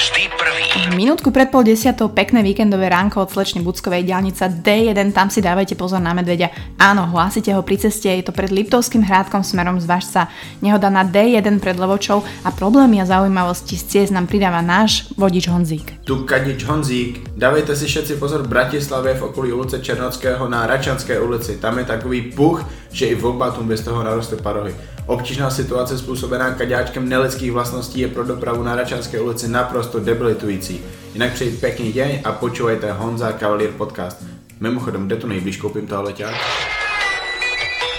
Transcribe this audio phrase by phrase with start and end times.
[0.00, 0.66] vždy prvý.
[0.96, 5.76] Minútku pred pol desiatou pekné víkendové ránko od slečny Buckovej diálnica D1, tam si dávajte
[5.76, 6.48] pozor na medvedia.
[6.80, 10.32] Áno, hlásite ho pri ceste, je to pred Liptovským hrádkom smerom z Vašca.
[10.64, 15.52] Nehoda na D1 pred Levočou a problémy a zaujímavosti z ciest nám pridáva náš vodič
[15.52, 16.08] Honzík.
[16.08, 17.36] Tu Kadič Honzík.
[17.36, 21.60] Dávejte si všetci pozor v Bratislavě v okolí ulice Černockého na Račanské ulici.
[21.60, 24.72] Tam je takový puch, že i v obbatům bez toho naroste parohy.
[25.10, 30.80] Obtížná situace způsobená kaďáčkem nelidských vlastností je pro dopravu na Račanské ulici naprosto debilitující.
[31.12, 34.22] Jinak přeji pěkný deň a počúvajte Honza Cavalier podcast.
[34.60, 36.34] Mimochodem, kde tu nejblíž koupím toho leťák?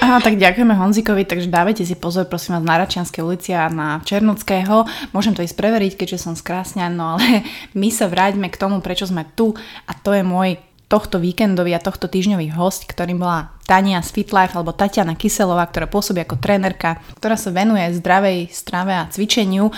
[0.01, 3.99] Aha, tak ďakujeme Honzikovi, takže dávajte si pozor prosím vás na Račianskej ulici a na
[4.07, 4.87] Černockého.
[5.12, 7.43] Môžem to ísť preveriť, keďže som skrásňa, no ale
[7.79, 9.51] my sa vráťme k tomu, prečo sme tu
[9.84, 10.55] a to je môj
[10.91, 15.87] tohto víkendový a tohto týždňový host, ktorým bola Tania z FitLife alebo Tatiana Kyselová, ktorá
[15.87, 19.71] pôsobí ako trénerka, ktorá sa venuje zdravej strave a cvičeniu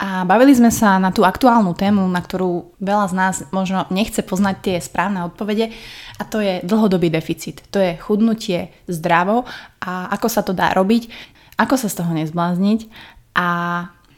[0.00, 4.24] a bavili sme sa na tú aktuálnu tému, na ktorú veľa z nás možno nechce
[4.24, 5.74] poznať tie správne odpovede
[6.16, 7.60] a to je dlhodobý deficit.
[7.68, 9.44] To je chudnutie zdravo
[9.84, 11.12] a ako sa to dá robiť,
[11.60, 12.88] ako sa z toho nezblázniť
[13.36, 13.48] a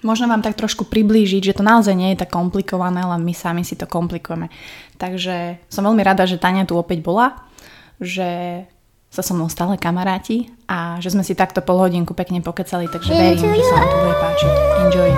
[0.03, 3.62] možno vám tak trošku priblížiť, že to naozaj nie je tak komplikované, len my sami
[3.62, 4.50] si to komplikujeme.
[4.98, 7.39] Takže som veľmi rada, že Tania tu opäť bola,
[8.03, 8.62] že
[9.12, 13.14] sa so mnou stále kamaráti a že sme si takto pol hodinku pekne pokecali, takže
[13.14, 14.53] verím, že sa vám to bude páčiť.
[14.91, 15.11] Enjoy.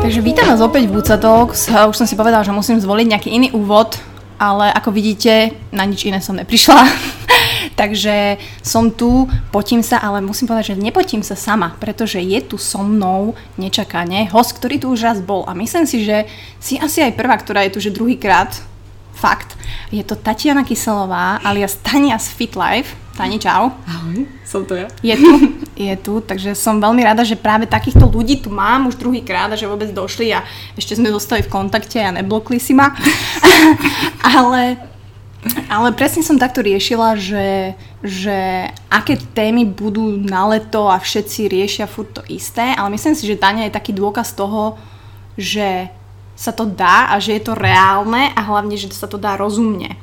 [0.00, 1.68] Takže vítam vás opäť v Buca Talks.
[1.68, 4.00] Už som si povedala, že musím zvoliť nejaký iný úvod,
[4.40, 7.19] ale ako vidíte, na nič iné som neprišla.
[7.80, 12.60] Takže som tu, potím sa, ale musím povedať, že nepotím sa sama, pretože je tu
[12.60, 16.28] so mnou nečakane host, ktorý tu už raz bol a myslím si, že
[16.60, 18.52] si asi aj prvá, ktorá je tu, že druhýkrát.
[19.16, 19.56] Fakt.
[19.88, 22.92] Je to Tatiana Kyselová alias Tania z FitLife.
[23.16, 23.72] Tani, čau.
[23.88, 24.88] Ahoj, som to ja.
[25.00, 25.32] Je tu,
[25.76, 29.56] je tu, takže som veľmi rada, že práve takýchto ľudí tu mám už druhýkrát a
[29.56, 30.44] že vôbec došli a
[30.76, 32.92] ešte sme zostali v kontakte a neblokli si ma.
[34.36, 34.80] ale,
[35.72, 37.72] ale presne som takto riešila, že,
[38.04, 43.24] že aké témy budú na leto a všetci riešia furt to isté, ale myslím si,
[43.24, 44.76] že Tania je taký dôkaz toho,
[45.40, 45.88] že
[46.36, 49.96] sa to dá a že je to reálne a hlavne, že sa to dá rozumne.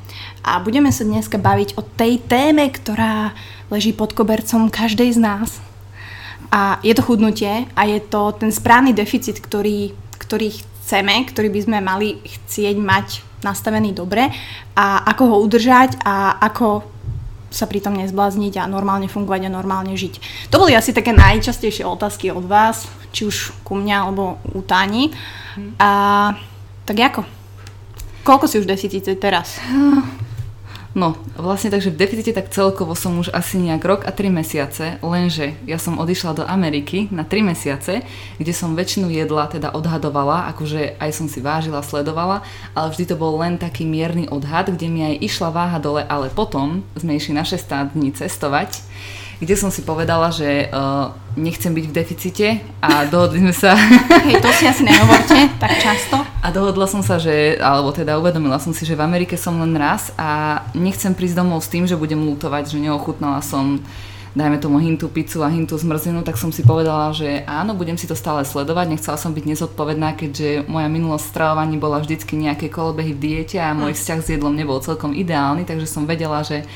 [0.46, 3.34] A budeme sa dneska baviť o tej téme, ktorá
[3.74, 5.58] leží pod kobercom každej z nás.
[6.54, 11.60] A je to chudnutie a je to ten správny deficit, ktorý, ktorý chceme, ktorý by
[11.66, 14.30] sme mali chcieť mať nastavený dobre
[14.74, 16.86] a ako ho udržať a ako
[17.48, 20.48] sa pritom nezblázniť a normálne fungovať a normálne žiť.
[20.52, 25.16] To boli asi také najčastejšie otázky od vás, či už ku mňa alebo u Táni.
[25.80, 25.90] A
[26.84, 27.22] tak ako?
[28.28, 29.58] Koľko si už deficite teraz?
[30.96, 34.86] No, vlastne takže v deficite tak celkovo som už asi nejak rok a 3 mesiace,
[35.04, 38.08] lenže ja som odišla do Ameriky na 3 mesiace,
[38.40, 43.16] kde som väčšinu jedla teda odhadovala, akože aj som si vážila, sledovala, ale vždy to
[43.20, 47.36] bol len taký mierny odhad, kde mi aj išla váha dole, ale potom sme išli
[47.36, 48.82] na 16 dní cestovať
[49.38, 52.48] kde som si povedala, že uh, nechcem byť v deficite
[52.82, 53.78] a dohodli sme sa...
[54.26, 56.18] Hej, to si asi nehovorte tak často.
[56.42, 59.78] A dohodla som sa, že, alebo teda uvedomila som si, že v Amerike som len
[59.78, 63.78] raz a nechcem prísť domov s tým, že budem lutovať, že neochutnala som
[64.38, 68.06] dajme tomu hintu pizzu a hintu zmrzlinu, tak som si povedala, že áno, budem si
[68.06, 73.18] to stále sledovať, nechcela som byť nezodpovedná, keďže moja minulosť stravovaní bola vždycky nejaké kolobehy
[73.18, 76.70] v diete a môj vzťah s jedlom nebol celkom ideálny, takže som vedela, že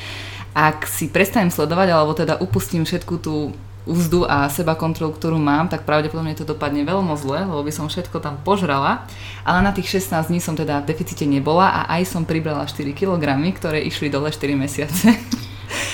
[0.52, 5.66] ak si prestanem sledovať, alebo teda upustím všetku tú úzdu a seba kontrolu, ktorú mám,
[5.66, 9.02] tak pravdepodobne to dopadne veľmi zle, lebo by som všetko tam požrala.
[9.42, 12.94] Ale na tých 16 dní som teda v deficite nebola a aj som pribrala 4
[12.94, 15.08] kg, ktoré išli dole 4 mesiace.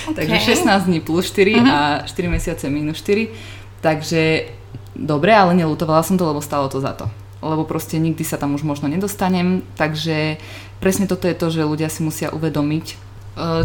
[0.08, 0.24] Okay.
[0.24, 1.68] Takže 16 dní plus 4 uh-huh.
[1.68, 3.28] a 4 mesiace minus 4.
[3.84, 4.50] Takže
[4.96, 7.06] dobre, ale nelutovala som to, lebo stalo to za to.
[7.44, 9.62] Lebo proste nikdy sa tam už možno nedostanem.
[9.76, 10.40] Takže
[10.82, 13.07] presne toto je to, že ľudia si musia uvedomiť,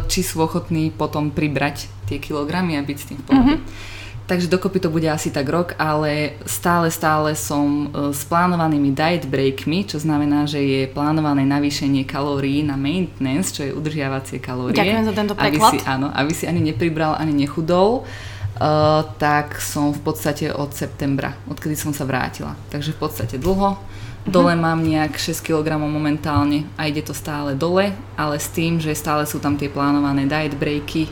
[0.06, 3.56] či sú ochotní potom pribrať tie kilogramy a byť s tým v pohode.
[3.58, 4.02] Mm-hmm.
[4.24, 9.28] Takže dokopy to bude asi tak rok, ale stále, stále som eh, s plánovanými diet
[9.28, 14.80] breakmi, čo znamená, že je plánované navýšenie kalórií na maintenance, čo je udržiavacie kalórie.
[14.80, 15.76] Ďakujem za tento preklad.
[15.76, 18.08] Aby si, áno, aby si ani nepribral, ani nechudol.
[18.54, 22.54] Uh, tak som v podstate od septembra, odkedy som sa vrátila.
[22.70, 23.82] Takže v podstate dlho.
[24.24, 28.96] Dole mám nejak 6 kg momentálne a ide to stále dole, ale s tým, že
[28.96, 31.12] stále sú tam tie plánované diet breaky,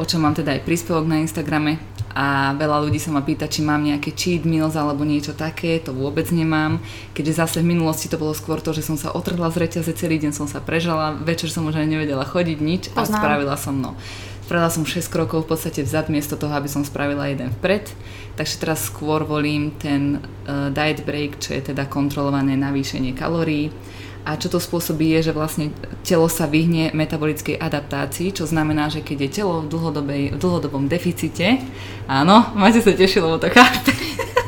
[0.00, 1.76] o čom mám teda aj príspevok na Instagrame
[2.16, 5.92] a veľa ľudí sa ma pýta, či mám nejaké cheat meals alebo niečo také, to
[5.92, 6.80] vôbec nemám,
[7.12, 10.16] keďže zase v minulosti to bolo skôr to, že som sa otrhla z reťaze, celý
[10.16, 13.92] deň som sa prežala, večer som už aj nevedela chodiť nič a spravila som no
[14.48, 17.92] Spravila som 6 krokov v podstate vzad miesto toho, aby som spravila jeden vpred.
[18.32, 23.68] Takže teraz skôr volím ten uh, diet break, čo je teda kontrolované navýšenie kalórií.
[24.24, 25.68] A čo to spôsobí je, že vlastne
[26.00, 29.68] telo sa vyhne metabolickej adaptácii, čo znamená, že keď je telo v,
[30.32, 31.60] v dlhodobom deficite,
[32.08, 33.92] áno, máte sa tešiť, lebo to chápe.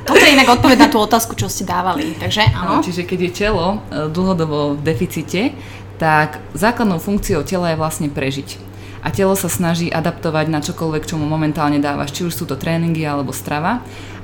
[0.08, 2.80] Toto je inak odpoveď na tú otázku, čo ste dávali, takže áno.
[2.80, 5.52] No, čiže keď je telo e, dlhodobo v deficite,
[6.00, 8.69] tak základnou funkciou tela je vlastne prežiť
[9.00, 12.60] a telo sa snaží adaptovať na čokoľvek, čo mu momentálne dávaš, či už sú to
[12.60, 13.80] tréningy alebo strava.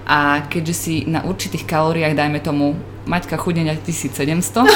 [0.06, 4.66] A keďže si na určitých kalóriách, dajme tomu, Maťka chudne na 1700,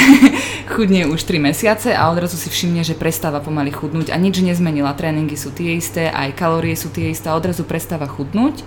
[0.72, 4.96] chudne už 3 mesiace a odrazu si všimne, že prestáva pomaly chudnúť a nič nezmenila.
[4.96, 8.64] Tréningy sú tie isté, aj kalórie sú tie isté a odrazu prestáva chudnúť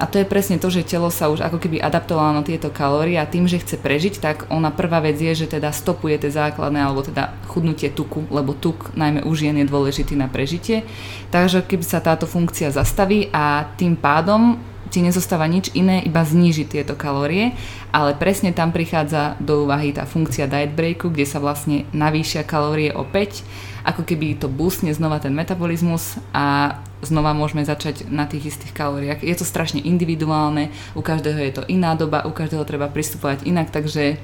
[0.00, 3.20] a to je presne to, že telo sa už ako keby adaptovalo na tieto kalórie
[3.20, 6.80] a tým, že chce prežiť, tak ona prvá vec je, že teda stopuje tie základné
[6.80, 10.88] alebo teda chudnutie tuku, lebo tuk najmä u žien je dôležitý na prežitie.
[11.28, 14.56] Takže keby sa táto funkcia zastaví a tým pádom
[14.92, 17.56] ti nezostáva nič iné, iba znížiť tieto kalórie,
[17.96, 22.92] ale presne tam prichádza do úvahy tá funkcia diet breaku, kde sa vlastne navýšia kalórie
[22.92, 23.40] opäť,
[23.88, 29.26] ako keby to boostne znova ten metabolizmus a znova môžeme začať na tých istých kalóriách.
[29.26, 33.74] Je to strašne individuálne, u každého je to iná doba, u každého treba pristupovať inak,
[33.74, 34.16] takže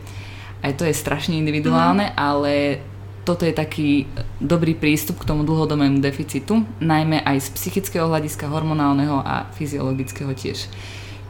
[0.63, 2.15] aj to je strašne individuálne, mm.
[2.15, 2.83] ale
[3.27, 4.09] toto je taký
[4.41, 10.73] dobrý prístup k tomu dlhodobému deficitu, najmä aj z psychického hľadiska, hormonálneho a fyziologického tiež.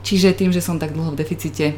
[0.07, 1.75] Čiže tým, že som tak dlho v deficite,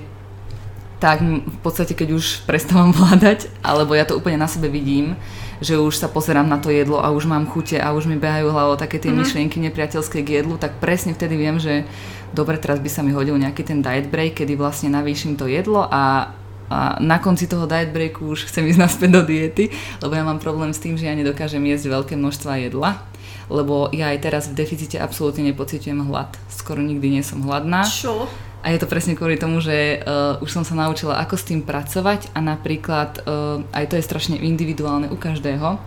[1.01, 5.17] tak v podstate keď už prestávam vládať, alebo ja to úplne na sebe vidím,
[5.61, 8.49] že už sa pozerám na to jedlo a už mám chute a už mi behajú
[8.49, 9.21] hlavou také tie mm-hmm.
[9.21, 11.85] myšlienky nepriateľské k jedlu, tak presne vtedy viem, že
[12.33, 15.89] dobre, teraz by sa mi hodil nejaký ten diet break, kedy vlastne navýšim to jedlo
[15.89, 16.33] a
[16.71, 20.39] a na konci toho diet breaku už chcem ísť naspäť do diety, lebo ja mám
[20.39, 23.03] problém s tým, že ja nedokážem jesť veľké množstva jedla,
[23.51, 26.31] lebo ja aj teraz v deficite absolútne nepocitujem hlad.
[26.47, 27.83] Skoro nikdy nie som hladná.
[27.83, 28.31] Čo?
[28.61, 31.65] A je to presne kvôli tomu, že uh, už som sa naučila, ako s tým
[31.65, 35.81] pracovať a napríklad uh, aj to je strašne individuálne u každého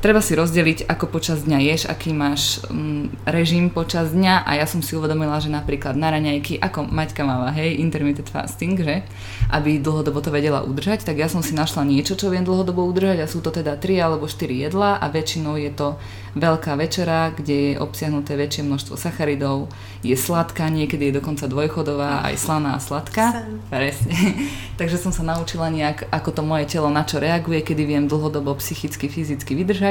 [0.00, 4.66] treba si rozdeliť, ako počas dňa ješ, aký máš um, režim počas dňa a ja
[4.66, 9.04] som si uvedomila, že napríklad na raňajky, ako Maťka máva, hej, intermittent fasting, že,
[9.52, 13.22] aby dlhodobo to vedela udržať, tak ja som si našla niečo, čo viem dlhodobo udržať
[13.22, 16.00] a sú to teda 3 alebo 4 jedla a väčšinou je to
[16.34, 19.66] veľká večera, kde je obsiahnuté väčšie množstvo sacharidov,
[20.06, 23.50] je sladká, niekedy je dokonca dvojchodová, aj slaná a sladká.
[23.66, 24.14] Presne.
[24.80, 28.54] Takže som sa naučila nejak, ako to moje telo na čo reaguje, kedy viem dlhodobo
[28.62, 29.89] psychicky, fyzicky vydržať.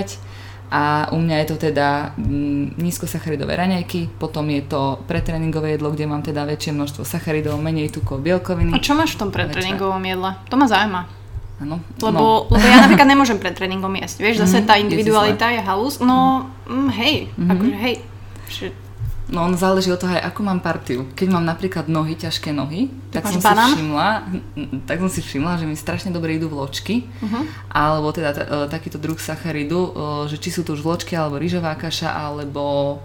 [0.69, 6.05] A u mňa je to teda mm, nízkosacharidové raňajky, potom je to pretréningové jedlo, kde
[6.05, 8.77] mám teda väčšie množstvo sacharidov, menej tukov, bielkoviny.
[8.77, 10.37] A čo máš v tom pretréningovom jedle?
[10.53, 11.01] To ma zaujíma.
[11.59, 11.81] Áno.
[11.99, 12.53] Lebo, no.
[12.53, 14.17] lebo ja napríklad nemôžem pred tréningom jesť.
[14.23, 14.67] Vieš, zase mhm.
[14.69, 15.97] tá individualita je halus.
[15.99, 17.49] No, mm, hej, mm-hmm.
[17.49, 17.95] akože hej.
[18.49, 18.65] Že...
[19.29, 21.05] No on záleží od toho aj ako mám partiu.
[21.13, 23.69] Keď mám napríklad nohy, ťažké nohy, tak, tak som banán?
[23.69, 24.09] si všimla,
[24.89, 27.43] tak som si všimla, že mi strašne dobre idú vločky, uh-huh.
[27.69, 29.91] alebo teda t- e, takýto druh sacharidu, e,
[30.33, 32.97] že či sú to už vločky, alebo rýžová kaša, alebo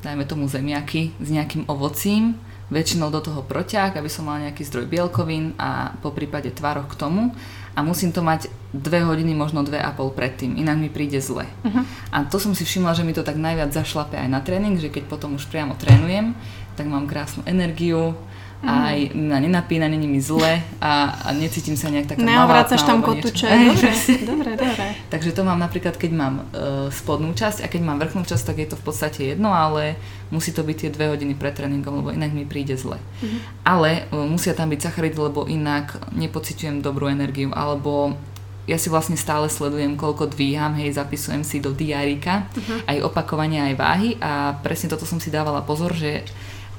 [0.00, 2.40] dajme tomu zemiaky s nejakým ovocím
[2.72, 6.98] väčšinou do toho proťah, aby som mal nejaký zdroj bielkovín a po prípade tvaroch k
[6.98, 7.32] tomu
[7.74, 11.46] a musím to mať dve hodiny, možno dve a pol predtým, inak mi príde zle.
[11.66, 11.82] Uh-huh.
[12.14, 14.90] A to som si všimla, že mi to tak najviac zašlape aj na tréning, že
[14.90, 16.34] keď potom už priamo trénujem,
[16.74, 18.14] tak mám krásnu energiu,
[18.62, 18.68] mm.
[18.68, 23.46] aj na nenapína, není mi zle a, a necítim sa nejak taká Neovracaš tam kotúče,
[23.46, 23.90] dobre,
[24.26, 24.83] dobre, dobre.
[25.14, 28.58] Takže to mám napríklad, keď mám uh, spodnú časť a keď mám vrchnú časť, tak
[28.58, 29.94] je to v podstate jedno, ale
[30.34, 32.98] musí to byť tie dve hodiny pred tréningom, lebo inak mi príde zle.
[32.98, 33.40] Mm-hmm.
[33.62, 38.18] Ale uh, musia tam byť sacharidy, lebo inak nepociťujem dobrú energiu, alebo
[38.66, 42.88] ja si vlastne stále sledujem, koľko dvíham, hej, zapisujem si do diárika, uh-huh.
[42.88, 46.24] aj opakovania, aj váhy a presne toto som si dávala pozor, že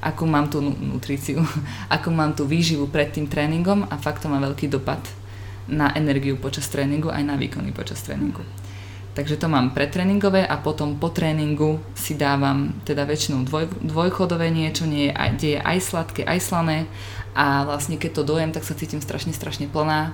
[0.02, 1.40] ako mám tú nutríciu,
[1.94, 4.98] ako mám tú výživu pred tým tréningom a fakt to má veľký dopad
[5.66, 8.42] na energiu počas tréningu aj na výkony počas tréningu.
[9.16, 14.84] Takže to mám pretréningové a potom po tréningu si dávam teda väčšinou dvoj, dvojchodové niečo,
[14.84, 16.78] nie je, kde je aj sladké, aj slané
[17.32, 20.12] a vlastne keď to dojem, tak sa cítim strašne, strašne plná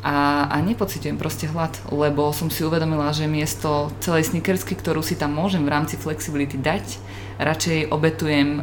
[0.00, 5.12] a, a nepocitujem proste hlad, lebo som si uvedomila, že miesto celej snickersky, ktorú si
[5.12, 6.96] tam môžem v rámci flexibility dať,
[7.36, 8.62] radšej obetujem, e,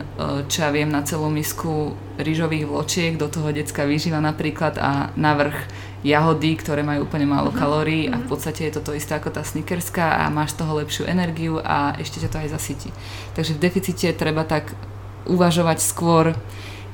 [0.49, 5.57] čo ja viem, na celú misku rýžových vločiek, do toho detská výživa napríklad a navrh
[6.01, 7.61] jahody, ktoré majú úplne málo uh-huh.
[7.61, 8.29] kalórií a v mhm.
[8.29, 11.97] podstate je to to isté ako tá snickerská a máš z toho lepšiu energiu a
[11.97, 12.89] ešte ťa to aj zasytí.
[13.33, 14.73] Takže v deficite treba tak
[15.27, 16.37] uvažovať skôr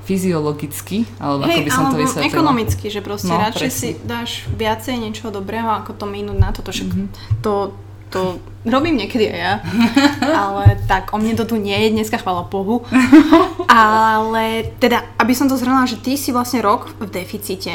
[0.03, 2.31] fyziologicky, alebo hey, ako by som to vysvetlila.
[2.31, 3.79] ekonomicky, že proste no, radšej presne.
[3.79, 7.39] si dáš viacej niečoho dobrého, ako to minúť na toto, že mm-hmm.
[7.39, 7.71] to
[8.13, 8.37] to
[8.69, 9.53] robím niekedy aj ja.
[10.45, 12.85] Ale tak, o mne to tu nie je dneska, chvála Bohu.
[13.67, 17.73] Ale teda, aby som to zhrnula, že ty si vlastne rok v deficite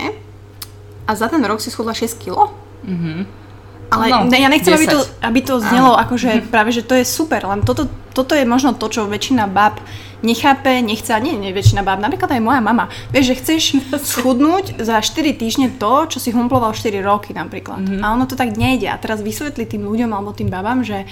[1.03, 2.55] a za ten rok si schudla 6 kg?
[2.87, 3.27] Mhm.
[3.89, 5.29] Ale No, ne, ja nechcem, aby to, 10.
[5.33, 8.85] aby to znelo akože práve, že to je super, len toto, toto je možno to,
[8.93, 9.81] čo väčšina bab
[10.23, 12.91] nechápe, nechce, nie, nie väčšina bab, napríklad aj moja mama.
[13.15, 13.63] Vieš, že chceš
[14.15, 17.83] schudnúť za 4 týždne to, čo si humploval 4 roky napríklad.
[17.83, 18.03] Mhm.
[18.03, 18.91] A ono to tak nejde.
[18.91, 21.07] A teraz vysvetli tým ľuďom alebo tým babám, že,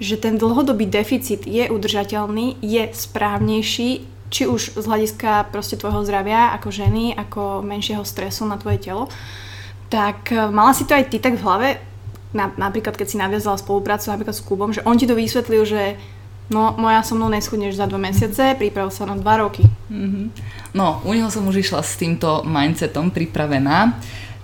[0.00, 3.90] že ten dlhodobý deficit je udržateľný, je správnejší,
[4.30, 9.10] či už z hľadiska proste tvojho zdravia ako ženy, ako menšieho stresu na tvoje telo.
[9.90, 11.68] Tak e, mala si to aj ty tak v hlave,
[12.30, 15.98] na, napríklad keď si naviazala spoluprácu napríklad s Kubom, že on ti to vysvetlil, že
[16.50, 19.64] no moja so mnou neschudneš za dva mesiace, priprav sa na dva roky.
[20.74, 23.98] No, u neho som už išla s týmto mindsetom pripravená,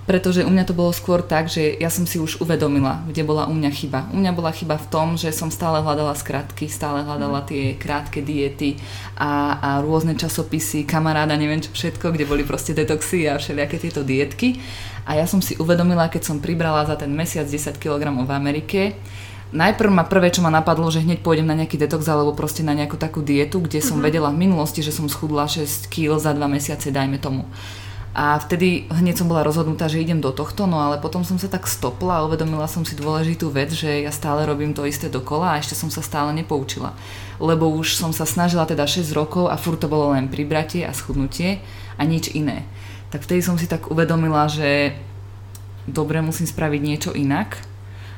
[0.07, 3.51] pretože u mňa to bolo skôr tak, že ja som si už uvedomila, kde bola
[3.51, 4.07] u mňa chyba.
[4.15, 8.23] U mňa bola chyba v tom, že som stále hľadala skratky, stále hľadala tie krátke
[8.23, 8.79] diety
[9.19, 14.07] a, a rôzne časopisy, kamaráda, neviem čo všetko, kde boli proste detoxy a všelijaké tieto
[14.07, 14.63] dietky.
[15.07, 18.95] A ja som si uvedomila, keď som pribrala za ten mesiac 10 kg v Amerike,
[19.55, 22.75] Najprv ma prvé, čo ma napadlo, že hneď pôjdem na nejaký detox alebo proste na
[22.75, 26.43] nejakú takú dietu, kde som vedela v minulosti, že som schudla 6 kg za 2
[26.51, 27.47] mesiace, dajme tomu.
[28.17, 31.53] A vtedy hneď som bola rozhodnutá, že idem do tohto, no ale potom som sa
[31.53, 35.53] tak stopla a uvedomila som si dôležitú vec, že ja stále robím to isté dokola
[35.53, 36.97] a ešte som sa stále nepoučila.
[37.39, 40.97] Lebo už som sa snažila teda 6 rokov a furt to bolo len pribratie a
[40.97, 41.61] schudnutie
[42.01, 42.65] a nič iné.
[43.13, 44.97] Tak vtedy som si tak uvedomila, že
[45.85, 47.76] dobre, musím spraviť niečo inak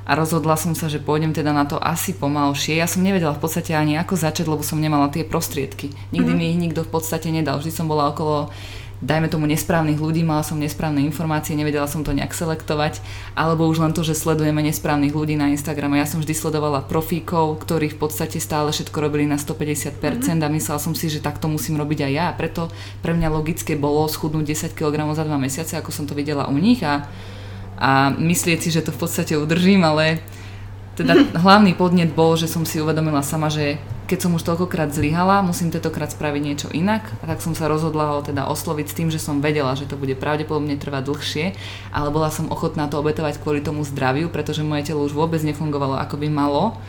[0.09, 2.81] a rozhodla som sa, že pôjdem teda na to asi pomalšie.
[2.81, 5.93] Ja som nevedela v podstate ani ako začať, lebo som nemala tie prostriedky.
[6.17, 7.61] Nikdy mi ich nikto v podstate nedal.
[7.61, 8.49] Vždy som bola okolo
[8.99, 12.99] dajme tomu nesprávnych ľudí, mala som nesprávne informácie, nevedela som to nejak selektovať,
[13.39, 16.03] alebo už len to, že sledujeme nesprávnych ľudí na Instagrame.
[16.03, 20.03] Ja som vždy sledovala profíkov, ktorí v podstate stále všetko robili na 150%
[20.43, 22.29] a myslela som si, že takto musím robiť aj ja.
[22.35, 26.51] Preto pre mňa logické bolo schudnúť 10 kg za 2 mesiace, ako som to videla
[26.51, 27.07] u nich a,
[27.79, 30.19] a myslieť si, že to v podstate udržím, ale
[30.99, 31.15] teda
[31.47, 35.69] hlavný podnet bol, že som si uvedomila sama, že keď som už toľkokrát zlyhala, musím
[35.69, 37.05] tentokrát spraviť niečo inak.
[37.21, 40.01] A tak som sa rozhodla ho teda osloviť s tým, že som vedela, že to
[40.01, 41.47] bude pravdepodobne trvať dlhšie,
[41.93, 46.01] ale bola som ochotná to obetovať kvôli tomu zdraviu, pretože moje telo už vôbec nefungovalo
[46.01, 46.81] ako by malo.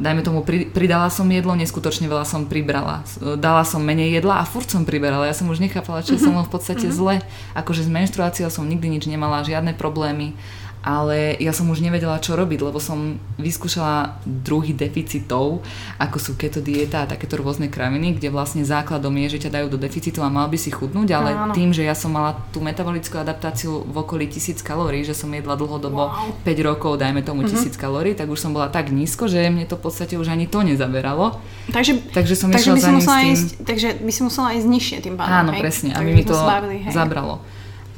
[0.00, 3.04] Dajme tomu, pri, pridala som jedlo, neskutočne veľa som pribrala.
[3.36, 5.28] Dala som menej jedla a furt som priberala.
[5.28, 7.20] Ja som už nechápala, čo je so mnou v podstate zle.
[7.52, 10.32] Akože s menštruáciou som nikdy nič nemala, žiadne problémy
[10.80, 15.60] ale ja som už nevedela, čo robiť, lebo som vyskúšala druhy deficitov,
[16.00, 19.66] ako sú keto dieta a takéto rôzne kraviny, kde vlastne základom je, že ťa dajú
[19.68, 21.52] do deficitu a mal by si chudnúť, ale Áno.
[21.52, 25.54] tým, že ja som mala tú metabolickú adaptáciu v okolí 1000 kalórií, že som jedla
[25.54, 26.32] dlhodobo Wow.
[26.48, 29.76] 5 rokov, dajme tomu 1000 kalórií, tak už som bola tak nízko, že mne to
[29.76, 31.36] v podstate už ani to nezaberalo.
[31.68, 33.32] Takže, Takže som takže išla by za si ním musela s tým...
[33.36, 35.60] ísť, takže by si musela ísť nižšie tým pádom, Áno, hej?
[35.60, 36.94] presne, aby by mi to hej.
[36.94, 37.44] zabralo.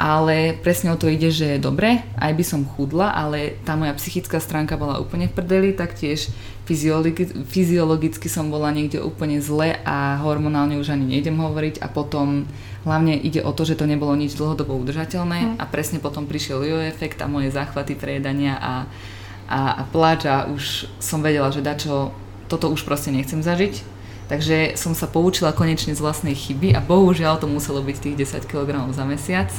[0.02, 3.94] Ale presne o to ide, že je dobre, aj by som chudla, ale tá moja
[3.94, 6.26] psychická stránka bola úplne v prdeli, taktiež
[6.66, 11.78] fyziologi- fyziologicky som bola niekde úplne zle a hormonálne už ani nejdem hovoriť.
[11.78, 12.50] A potom
[12.82, 16.82] hlavne ide o to, že to nebolo nič dlhodobo udržateľné a presne potom prišiel jojo
[16.82, 18.90] efekt a moje záchvaty prejedania a,
[19.46, 22.10] a, a pláč a už som vedela, že dačo,
[22.50, 23.91] toto už proste nechcem zažiť
[24.32, 28.48] Takže som sa poučila konečne z vlastnej chyby a bohužiaľ to muselo byť tých 10
[28.48, 29.52] kg za mesiac.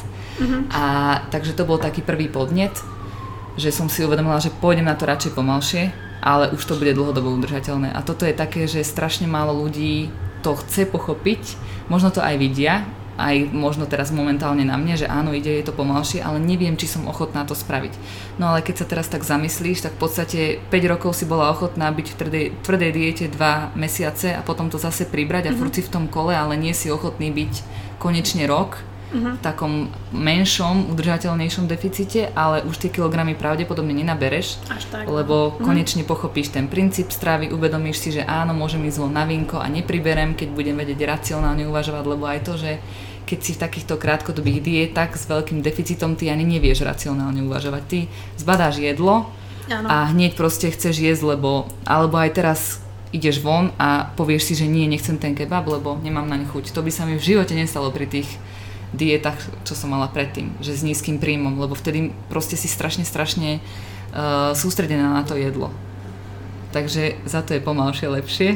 [0.74, 2.74] A takže to bol taký prvý podnet,
[3.54, 5.94] že som si uvedomila, že pôjdem na to radšej pomalšie,
[6.26, 7.94] ale už to bude dlhodobo udržateľné.
[7.94, 10.10] A toto je také, že strašne málo ľudí
[10.42, 11.54] to chce pochopiť,
[11.94, 12.82] možno to aj vidia,
[13.18, 16.90] aj možno teraz momentálne na mne, že áno, ide je to pomalšie, ale neviem, či
[16.90, 17.94] som ochotná to spraviť.
[18.42, 20.40] No ale keď sa teraz tak zamyslíš, tak v podstate
[20.74, 24.82] 5 rokov si bola ochotná byť v tvrdej, tvrdej diete 2 mesiace a potom to
[24.82, 27.54] zase pribrať a furt si v tom kole, ale nie si ochotný byť
[28.02, 35.06] konečne rok v takom menšom, udržateľnejšom deficite, ale už tie kilogramy pravdepodobne nenabereš, Až tak.
[35.06, 39.62] lebo konečne pochopíš ten princíp stravy, uvedomíš si, že áno, môžem ísť von na vínko
[39.62, 42.72] a nepriberem, keď budem vedieť racionálne uvažovať, lebo aj to, že
[43.24, 47.84] keď si v takýchto krátkodobých dietách s veľkým deficitom, ty ani nevieš racionálne uvažovať.
[47.88, 48.00] Ty
[48.36, 49.32] zbadáš jedlo
[49.72, 49.88] Áno.
[49.88, 52.62] a hneď proste chceš jesť, lebo, alebo aj teraz
[53.14, 56.74] ideš von a povieš si, že nie, nechcem ten kebab, lebo nemám na chuť.
[56.74, 58.28] To by sa mi v živote nestalo pri tých
[58.94, 63.60] dietách, čo som mala predtým, že s nízkym príjmom, lebo vtedy proste si strašne, strašne
[64.14, 65.74] uh, sústredená na to jedlo.
[66.74, 68.50] Takže za to je pomalšie lepšie.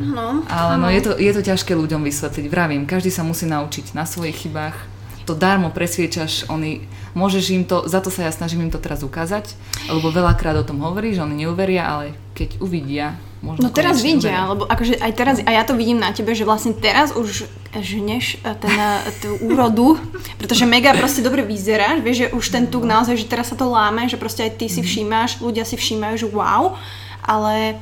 [0.00, 2.46] No, Ale no je to, je to ťažké ľuďom vysvetliť.
[2.48, 4.76] Vravím, každý sa musí naučiť na svojich chybách
[5.24, 9.02] to darmo presviečaš, oni, môžeš im to, za to sa ja snažím im to teraz
[9.06, 9.54] ukázať,
[9.86, 13.14] lebo veľakrát o tom hovorí, že oni neuveria, ale keď uvidia,
[13.44, 14.50] možno No teraz vidia, uveria.
[14.50, 17.44] lebo akože aj teraz, a ja to vidím na tebe, že vlastne teraz už
[17.76, 20.00] žneš eh, ten, eh, tú úrodu,
[20.40, 23.68] pretože mega proste dobre vyzeráš, vieš, že už ten tuk naozaj, že teraz sa to
[23.68, 26.74] láme, že proste aj ty si všímaš, ľudia si všímajú, že wow,
[27.22, 27.76] ale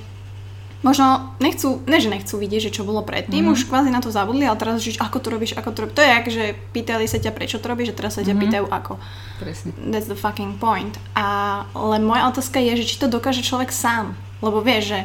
[0.81, 3.53] možno nechcú, ne že nechcú vidieť, že čo bolo predtým, mm.
[3.53, 5.97] už kvázi na to zabudli, ale teraz, že ako to robíš, ako to robíš.
[5.97, 8.41] To je jak, že pýtali sa ťa, prečo to robíš, a teraz sa ťa Mhm.
[8.41, 8.93] pýtajú ako.
[9.41, 9.71] Presne.
[9.93, 10.97] That's the fucking point.
[11.13, 14.17] A, ale moja otázka je, že či to dokáže človek sám.
[14.41, 15.01] Lebo vieš, že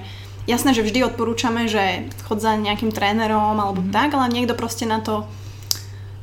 [0.48, 3.96] jasné, že vždy odporúčame, že chod za nejakým trénerom alebo mm-hmm.
[3.96, 5.28] tak, ale niekto proste na to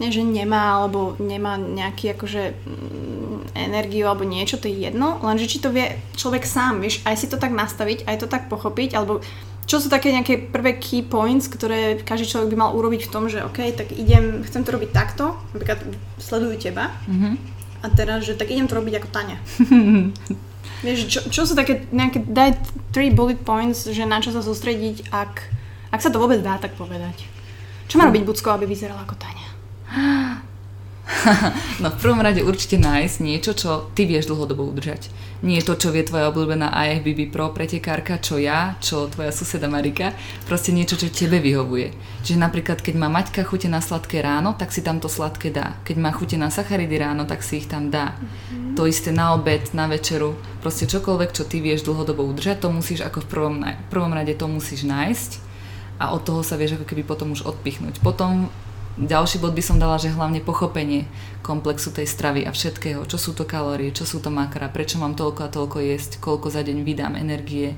[0.02, 5.46] nie, že nemá, alebo nemá nejaký akože mm, energiu alebo niečo, to je jedno, lenže
[5.46, 8.98] či to vie človek sám, vieš, aj si to tak nastaviť, aj to tak pochopiť,
[8.98, 9.22] alebo
[9.62, 13.30] čo sú také nejaké prvé key points, ktoré každý človek by mal urobiť v tom,
[13.30, 15.78] že OK, tak idem, chcem to robiť takto, napríklad
[16.18, 17.38] sledujú teba, Mhm.
[17.82, 19.38] a teraz, že tak idem to robiť ako Tania.
[20.82, 22.58] Vieš, čo, čo sú také nejaké, daj
[22.90, 25.32] three bullet points, že na čo sa sústrediť, ak,
[25.94, 27.22] ak sa to vôbec dá tak povedať.
[27.86, 29.46] Čo má robiť Bucko, aby vyzerala ako Tania?
[31.82, 35.10] No v prvom rade určite nájsť niečo, čo ty vieš dlhodobo udržať.
[35.42, 40.14] Nie to, čo vie tvoja obľúbená IFBB Pro pretekárka, čo ja, čo tvoja suseda Marika.
[40.46, 41.90] Proste niečo, čo tebe vyhovuje.
[42.22, 45.82] Čiže napríklad, keď má Maťka chute na sladké ráno, tak si tam to sladké dá.
[45.82, 48.14] Keď má chute na sacharidy ráno, tak si ich tam dá.
[48.14, 48.78] Mm-hmm.
[48.78, 50.38] To isté na obed, na večeru.
[50.62, 54.38] Proste čokoľvek, čo ty vieš dlhodobo udržať, to musíš ako v prvom, v prvom rade
[54.38, 55.50] to musíš nájsť
[56.02, 58.02] a od toho sa vieš ako keby potom už odpichnúť.
[58.02, 58.50] Potom
[58.98, 61.08] ďalší bod by som dala, že hlavne pochopenie
[61.40, 65.16] komplexu tej stravy a všetkého, čo sú to kalórie, čo sú to makra, prečo mám
[65.16, 67.74] toľko a toľko jesť, koľko za deň vydám energie.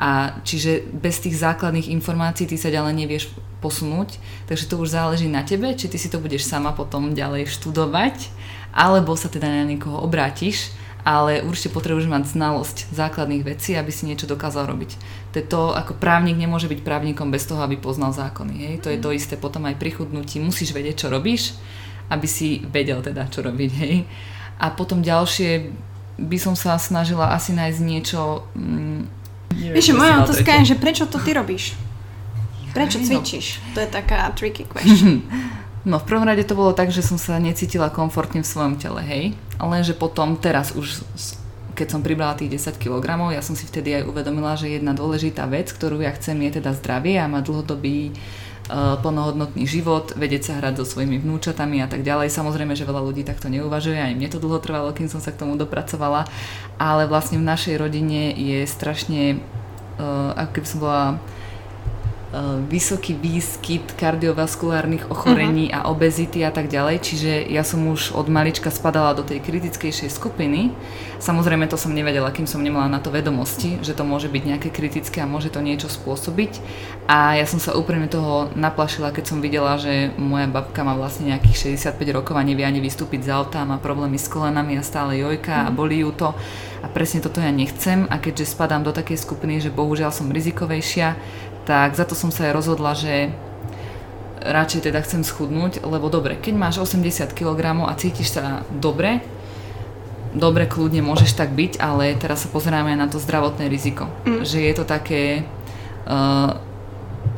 [0.00, 3.24] A čiže bez tých základných informácií ty sa ďalej nevieš
[3.60, 4.16] posunúť,
[4.48, 8.32] takže to už záleží na tebe, či ty si to budeš sama potom ďalej študovať,
[8.72, 10.72] alebo sa teda na niekoho obrátiš,
[11.04, 14.90] ale určite potrebuješ mať znalosť základných vecí, aby si niečo dokázal robiť.
[15.32, 18.54] To je to, ako právnik nemôže byť právnikom bez toho, aby poznal zákony.
[18.68, 18.74] Hej?
[18.84, 20.42] To je to isté potom aj pri chudnutí.
[20.42, 21.56] Musíš vedieť, čo robíš,
[22.12, 23.70] aby si vedel teda, čo robiť.
[23.80, 24.04] Hej?
[24.60, 25.72] A potom ďalšie
[26.20, 28.44] by som sa snažila asi nájsť niečo...
[28.52, 29.08] Mm,
[29.50, 31.74] Vieš, že moja otázka je, že prečo to ty robíš?
[32.70, 33.04] Prečo no.
[33.08, 33.58] cvičíš?
[33.74, 35.24] To je taká tricky question.
[35.80, 39.00] No v prvom rade to bolo tak, že som sa necítila komfortne v svojom tele,
[39.00, 39.24] hej.
[39.60, 41.04] Lenže potom teraz už
[41.80, 45.48] keď som pribrala tých 10 kg, ja som si vtedy aj uvedomila, že jedna dôležitá
[45.48, 50.52] vec, ktorú ja chcem, je teda zdravie a mať dlhodobý uh, plnohodnotný život, vedieť sa
[50.60, 52.28] hrať so svojimi vnúčatami a tak ďalej.
[52.28, 55.40] Samozrejme, že veľa ľudí takto neuvažuje, aj mne to dlho trvalo, kým som sa k
[55.40, 56.28] tomu dopracovala,
[56.76, 59.40] ale vlastne v našej rodine je strašne,
[59.96, 61.16] uh, ako keby som bola
[62.70, 65.82] vysoký výskyt kardiovaskulárnych ochorení uh-huh.
[65.82, 70.14] a obezity a tak ďalej, čiže ja som už od malička spadala do tej kritickejšej
[70.14, 70.70] skupiny.
[71.18, 74.68] Samozrejme to som nevedela, kým som nemala na to vedomosti, že to môže byť nejaké
[74.70, 76.62] kritické a môže to niečo spôsobiť.
[77.10, 81.34] A ja som sa úprimne toho naplašila, keď som videla, že moja babka má vlastne
[81.34, 85.18] nejakých 65 rokov a nevie ani vystúpiť z auta, má problémy s kolenami a stále
[85.18, 86.30] jojka a bolí ju to.
[86.80, 91.12] A presne toto ja nechcem a keďže spadám do takej skupiny, že bohužiaľ som rizikovejšia,
[91.70, 93.30] tak za to som sa aj rozhodla, že
[94.42, 99.22] radšej teda chcem schudnúť, lebo dobre, keď máš 80 kg a cítiš sa dobre,
[100.34, 104.10] dobre, kľudne môžeš tak byť, ale teraz sa pozeráme na to zdravotné riziko.
[104.26, 104.42] Mm.
[104.42, 105.46] Že je to také...
[106.10, 106.58] Uh,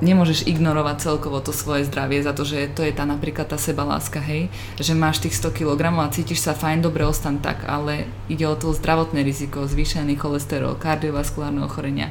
[0.03, 4.19] nemôžeš ignorovať celkovo to svoje zdravie za to, že to je tá napríklad tá sebaláska,
[4.19, 8.47] hej, že máš tých 100 kg a cítiš sa fajn, dobre, ostan tak, ale ide
[8.47, 12.11] o to zdravotné riziko, zvýšený cholesterol, kardiovaskulárne ochorenia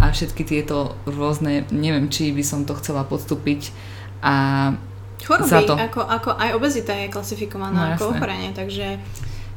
[0.00, 3.74] a všetky tieto rôzne, neviem, či by som to chcela podstúpiť
[4.22, 4.34] a
[5.22, 5.78] Choroby, Za to.
[5.78, 8.98] Ako, ako aj obezita je klasifikovaná No, ako ochorenie, takže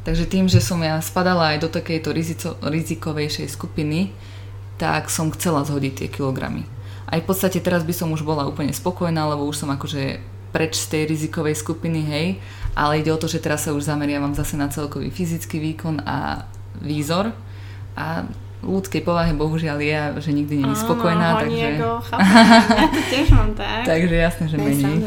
[0.05, 4.13] Takže tým, že som ja spadala aj do takejto rizico, rizikovejšej skupiny,
[4.77, 6.69] tak som chcela zhodiť tie kilogramy.
[7.09, 10.21] Aj v podstate teraz by som už bola úplne spokojná, lebo už som akože
[10.53, 12.27] preč z tej rizikovej skupiny, hej,
[12.77, 16.45] ale ide o to, že teraz sa už zameriavam zase na celkový fyzický výkon a
[16.85, 17.33] výzor
[17.97, 18.29] a
[18.65, 21.67] ľudskej povahe bohužiaľ je, že nikdy nie je spokojná, Áno, takže,
[22.09, 22.25] chápem.
[22.73, 23.81] ja to tiež mám tak.
[23.85, 24.97] takže jasné, že Ne, menej.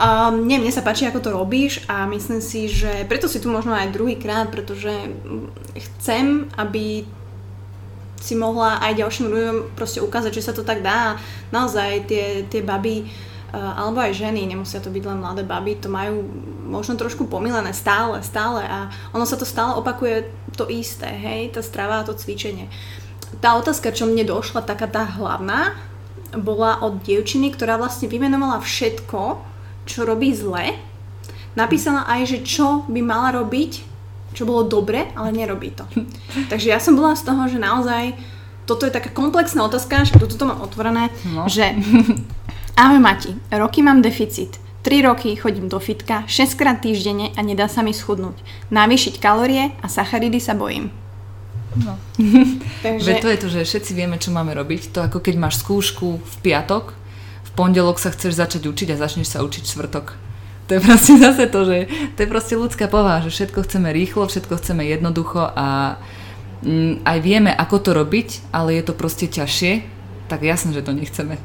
[0.00, 3.52] Um, nie, mne sa páči, ako to robíš a myslím si, že preto si tu
[3.52, 4.92] možno aj druhý krát, pretože
[5.76, 7.04] chcem, aby
[8.16, 11.20] si mohla aj ďalším ľuďom proste ukázať, že sa to tak dá.
[11.52, 13.04] Naozaj tie, tie baby
[13.52, 16.24] uh, alebo aj ženy, nemusia to byť len mladé baby, to majú
[16.66, 21.60] možno trošku pomilené stále, stále a ono sa to stále opakuje to isté, hej, tá
[21.60, 22.72] strava a to cvičenie.
[23.44, 25.76] Tá otázka, čo mne došla, taká tá hlavná,
[26.34, 29.40] bola od dievčiny, ktorá vlastne vymenovala všetko,
[29.86, 30.74] čo robí zle,
[31.54, 33.72] napísala aj, že čo by mala robiť,
[34.36, 35.84] čo bolo dobre, ale nerobí to.
[36.52, 38.16] Takže ja som bola z toho, že naozaj
[38.66, 41.46] toto je taká komplexná otázka, že toto mám otvorené, no.
[41.46, 41.70] že
[42.82, 47.66] ahoj Mati, roky mám deficit, 3 roky chodím do fitka 6 krát týždenne a nedá
[47.66, 48.38] sa mi schudnúť.
[48.70, 50.94] Navýšiť kalórie a sacharidy sa bojím.
[51.74, 51.98] No.
[52.86, 53.18] Takže...
[53.18, 54.94] to je to, že všetci vieme, čo máme robiť.
[54.94, 56.94] To ako keď máš skúšku v piatok,
[57.42, 60.14] v pondelok sa chceš začať učiť a začneš sa učiť čtvrtok.
[60.66, 61.78] To je proste zase to, že
[62.14, 65.98] to je proste ľudská povaha, že všetko chceme rýchlo, všetko chceme jednoducho a
[66.62, 69.82] mm, aj vieme, ako to robiť, ale je to proste ťažšie,
[70.30, 71.42] tak jasne, že to nechceme.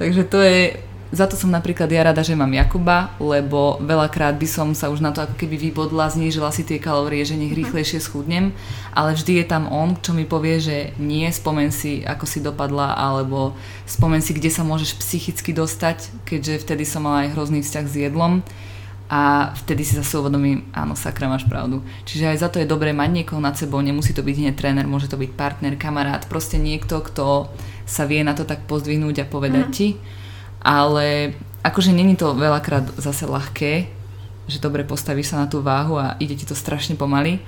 [0.00, 4.44] Takže to je za to som napríklad ja rada, že mám Jakuba, lebo veľakrát by
[4.44, 7.96] som sa už na to ako keby vybodla, znížila si tie kalórie, že nech rýchlejšie
[7.96, 8.52] schudnem,
[8.92, 12.92] ale vždy je tam on, čo mi povie, že nie, spomen si, ako si dopadla,
[12.92, 13.56] alebo
[13.88, 17.94] spomen si, kde sa môžeš psychicky dostať, keďže vtedy som mala aj hrozný vzťah s
[17.96, 18.44] jedlom
[19.08, 21.80] a vtedy si zase uvedomím, áno, sakra, máš pravdu.
[22.04, 24.84] Čiže aj za to je dobré mať niekoho nad sebou, nemusí to byť hneď tréner,
[24.84, 27.48] môže to byť partner, kamarát, proste niekto, kto
[27.88, 29.72] sa vie na to tak pozdvihnúť a povedať mm.
[29.72, 29.88] ti
[30.62, 33.86] ale akože není to veľakrát zase ľahké,
[34.48, 37.38] že dobre postavíš sa na tú váhu a ide ti to strašne pomaly,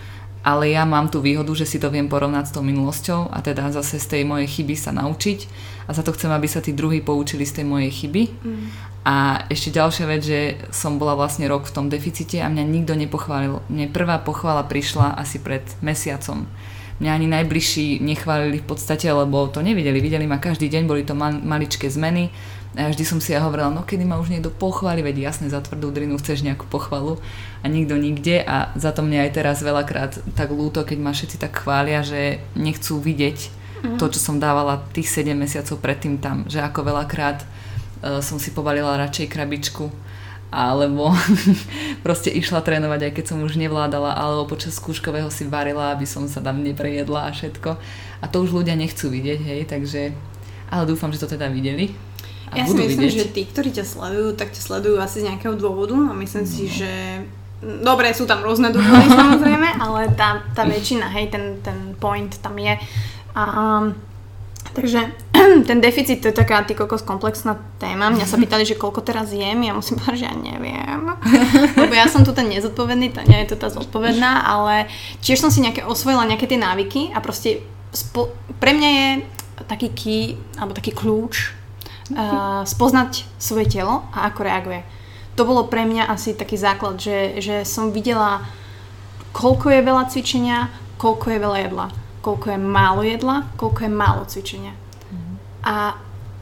[0.41, 3.69] ale ja mám tú výhodu, že si to viem porovnať s tou minulosťou a teda
[3.73, 5.39] zase z tej mojej chyby sa naučiť
[5.85, 8.23] a za to chcem, aby sa tí druhí poučili z tej mojej chyby.
[8.41, 8.67] Mm.
[9.01, 10.41] A ešte ďalšia vec, že
[10.73, 13.65] som bola vlastne rok v tom deficite a mňa nikto nepochválil.
[13.73, 16.45] Mne prvá pochvala prišla asi pred mesiacom.
[17.01, 20.05] Mňa ani najbližší nechválili v podstate, lebo to nevideli.
[20.05, 22.29] Videli ma každý deň, boli to maličké zmeny
[22.79, 25.59] a vždy som si ja hovorila, no kedy ma už niekto pochváli, veď jasne za
[25.59, 27.19] tvrdú drinu chceš nejakú pochvalu
[27.63, 31.43] a nikto nikde a za to mne aj teraz veľakrát tak lúto, keď ma všetci
[31.43, 33.39] tak chvália, že nechcú vidieť
[33.83, 33.99] mm.
[33.99, 38.55] to, čo som dávala tých 7 mesiacov predtým tam, že ako veľakrát uh, som si
[38.55, 39.91] povalila radšej krabičku
[40.55, 41.11] alebo
[42.07, 46.27] proste išla trénovať, aj keď som už nevládala, alebo počas skúškového si varila, aby som
[46.27, 47.71] sa tam neprejedla a všetko.
[48.19, 50.11] A to už ľudia nechcú vidieť, hej, takže...
[50.71, 52.10] Ale dúfam, že to teda videli
[52.51, 53.19] a ja budú si myslím, vidieť.
[53.23, 56.51] že tí, ktorí ťa sledujú, tak ťa sledujú asi z nejakého dôvodu a myslím no.
[56.51, 57.23] si, že
[57.63, 62.59] dobre, sú tam rôzne dôvody samozrejme, ale tá, tá väčšina, hej, ten, ten point tam
[62.59, 62.75] je.
[63.39, 63.95] A, um,
[64.75, 65.15] takže
[65.69, 68.11] ten deficit to je taká ty kokos komplexná téma.
[68.11, 71.01] Mňa sa pýtali, že koľko teraz jem, ja musím povedať, že ja neviem.
[71.87, 74.91] Lebo ja som tu ten nezodpovedný, tá nie je to tá zodpovedná, ale
[75.23, 77.63] tiež som si nejaké osvojila nejaké tie návyky a proste
[77.95, 79.09] spo, pre mňa je
[79.69, 80.23] taký key,
[80.57, 81.60] alebo taký kľúč
[82.13, 84.81] uh, spoznať svoje telo a ako reaguje.
[85.39, 88.45] To bolo pre mňa asi taký základ, že, že som videla,
[89.33, 90.69] koľko je veľa cvičenia,
[91.01, 91.87] koľko je veľa jedla,
[92.21, 94.75] koľko je málo jedla, koľko je málo cvičenia.
[95.09, 95.35] Mm.
[95.65, 95.75] A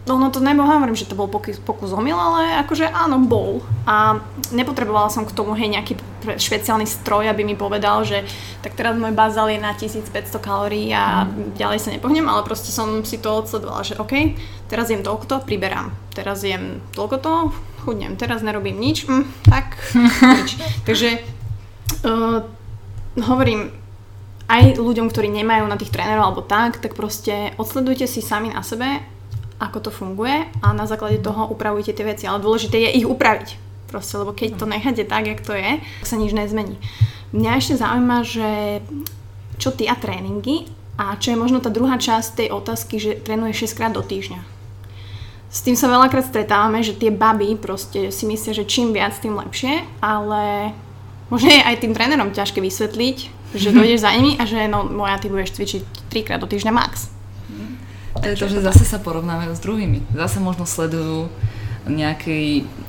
[0.08, 3.60] No, no to hovorím, že to bol pokus, pokus omyl, ale akože áno, bol.
[3.84, 4.16] A
[4.56, 8.26] nepotrebovala som k tomu hej nejaký špeciálny stroj, aby mi povedal, že
[8.64, 11.54] tak teraz môj bazál je na 1500 kalórií a mm.
[11.54, 14.34] ďalej sa nepohnem, ale proste som si to odsledovala, že OK,
[14.66, 15.94] teraz jem toľko, priberám.
[16.12, 17.32] Teraz jem toľko to,
[17.86, 18.18] chudnem.
[18.18, 19.78] Teraz nerobím nič, mm, tak
[20.38, 20.58] nič.
[20.84, 21.22] Takže
[22.06, 22.42] uh,
[23.22, 23.70] hovorím,
[24.48, 28.64] aj ľuďom, ktorí nemajú na tých trénerov alebo tak, tak proste odsledujte si sami na
[28.64, 29.04] sebe
[29.58, 32.24] ako to funguje a na základe toho upravujte tie veci.
[32.30, 33.67] Ale dôležité je ich upraviť.
[33.88, 36.76] Proste, lebo keď to necháte tak, jak to je, tak sa nič nezmení.
[37.32, 38.80] Mňa ešte zaujíma, že
[39.56, 40.68] čo ty a tréningy
[41.00, 44.40] a čo je možno tá druhá časť tej otázky, že trénuješ 6 krát do týždňa.
[45.48, 49.32] S tým sa veľakrát stretávame, že tie baby proste si myslia, že čím viac, tým
[49.32, 50.76] lepšie, ale
[51.32, 53.16] možno je aj tým trénerom ťažké vysvetliť,
[53.56, 56.72] že dojdeš za nimi a že no moja, ty budeš cvičiť 3 krát do týždňa
[56.76, 57.08] max.
[58.18, 60.02] To je to, že zase sa porovnávajú s druhými.
[60.12, 61.30] Zase možno sledujú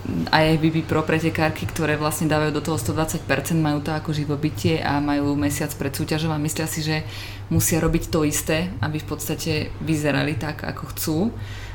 [0.09, 3.25] nejakej IFBB pro pretekárky, ktoré vlastne dávajú do toho 120%,
[3.57, 7.05] majú to ako živobytie a majú mesiac pred súťažom a myslia si, že
[7.49, 11.17] musia robiť to isté, aby v podstate vyzerali tak, ako chcú.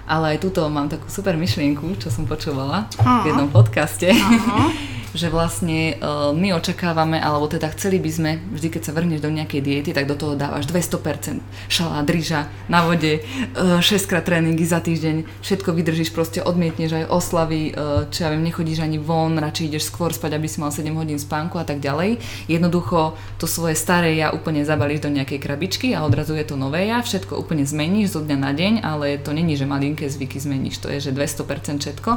[0.04, 4.12] Ale aj tuto mám takú super myšlienku, čo som počúvala v jednom podcaste.
[5.18, 9.30] že vlastne uh, my očakávame, alebo teda chceli by sme, vždy keď sa vrhneš do
[9.34, 13.20] nejakej diety, tak do toho dávaš 200% šalá, dryža, na vode,
[13.58, 18.32] uh, 6 krát tréningy za týždeň, všetko vydržíš, proste odmietneš aj oslavy, uh, čo ja
[18.32, 21.66] viem, nechodíš ani von, radšej ideš skôr spať, aby si mal 7 hodín spánku a
[21.66, 22.22] tak ďalej.
[22.46, 26.84] Jednoducho to svoje staré ja úplne zabalíš do nejakej krabičky a odrazu je to nové
[26.84, 30.84] ja, všetko úplne zmeníš zo dňa na deň, ale to není, že malinké zvyky zmeníš,
[30.84, 32.10] to je, že 200% všetko.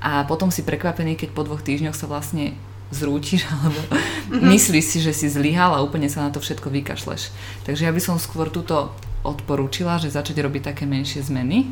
[0.00, 2.56] A potom si prekvapený, keď po dvoch týždňoch sa vlastne vlastne
[2.90, 4.48] zrútiš alebo mm-hmm.
[4.50, 7.30] myslíš si, že si zlyhal a úplne sa na to všetko vykašleš.
[7.68, 11.68] Takže ja by som skôr túto odporúčila, že začať robiť také menšie zmeny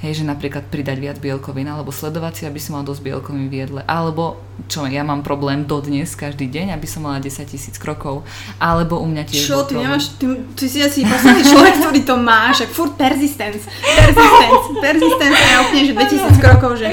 [0.00, 3.68] Hej, že napríklad pridať viac bielkovín, alebo sledovať si, aby som mal dosť bielkovín v
[3.68, 3.80] jedle.
[3.84, 8.26] Alebo, čo ja mám problém dodnes každý deň, aby som mala 10 tisíc krokov.
[8.60, 9.88] Alebo u mňa tiež Čo, ty problém.
[9.88, 10.26] nemáš, ty,
[10.58, 15.82] ty si asi posledný človek, ktorý to máš, ak furt persistence, persistence, persistence ja úplne,
[15.86, 16.86] že 2000 krokov, že...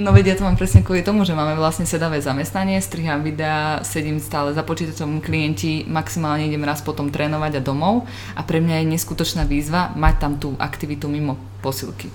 [0.00, 3.84] No vedia, ja to mám presne kvôli tomu, že máme vlastne sedavé zamestnanie, striham videa,
[3.84, 8.82] sedím stále za počítačom, klienti, maximálne idem raz potom trénovať a domov a pre mňa
[8.82, 12.08] je neskutočná výzva mať tam tú aktivitu mimo posilky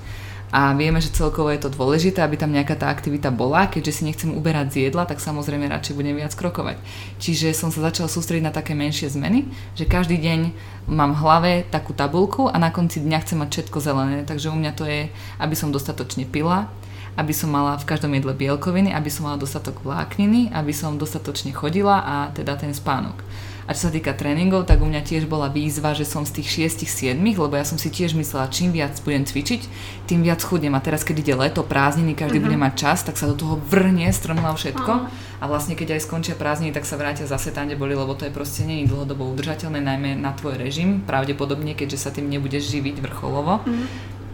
[0.47, 3.67] a vieme, že celkovo je to dôležité, aby tam nejaká tá aktivita bola.
[3.67, 6.79] Keďže si nechcem uberať z jedla, tak samozrejme radšej budem viac krokovať.
[7.19, 9.43] Čiže som sa začala sústrediť na také menšie zmeny,
[9.75, 10.55] že každý deň
[10.87, 14.23] mám v hlave takú tabulku a na konci dňa chcem mať všetko zelené.
[14.23, 16.71] Takže u mňa to je, aby som dostatočne pila,
[17.19, 21.51] aby som mala v každom jedle bielkoviny, aby som mala dostatok vlákniny, aby som dostatočne
[21.51, 23.19] chodila a teda ten spánok.
[23.67, 26.71] A čo sa týka tréningov, tak u mňa tiež bola výzva, že som z tých
[26.71, 29.61] 6-7, lebo ja som si tiež myslela, čím viac budem cvičiť,
[30.07, 30.71] tým viac chudnem.
[30.71, 32.47] A teraz, keď ide leto, prázdniny, každý uh-huh.
[32.47, 34.91] bude mať čas, tak sa do toho vrhne strmla všetko.
[35.37, 38.23] A vlastne, keď aj skončia prázdniny, tak sa vrátia zase tam, kde boli, lebo to
[38.23, 43.03] je proste nie dlhodobo udržateľné, najmä na tvoj režim, pravdepodobne, keďže sa tým nebudeš živiť
[43.03, 43.67] vrcholovo.
[43.67, 43.85] Uh-huh.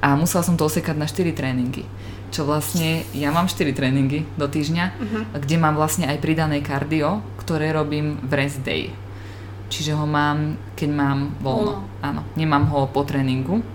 [0.06, 1.90] A musela som to osekať na 4 tréningy
[2.34, 5.24] čo vlastne ja mám 4 tréningy do týždňa, uh-huh.
[5.38, 8.90] kde mám vlastne aj pridané kardio, ktoré robím v rest day.
[9.74, 11.82] Čiže ho mám, keď mám voľno.
[12.06, 13.66] Áno, nemám ho po tréningu,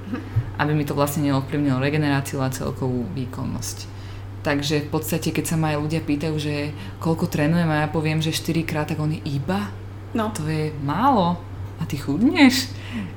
[0.54, 3.98] aby mi to vlastne neovplyvnilo regeneráciu a celkovú výkonnosť.
[4.46, 6.70] Takže v podstate, keď sa ma aj ľudia pýtajú, že
[7.02, 9.74] koľko trénujem a ja poviem, že 4 krát, tak oni iba?
[10.14, 10.30] No.
[10.38, 11.34] To je málo.
[11.78, 12.70] A ty chudneš?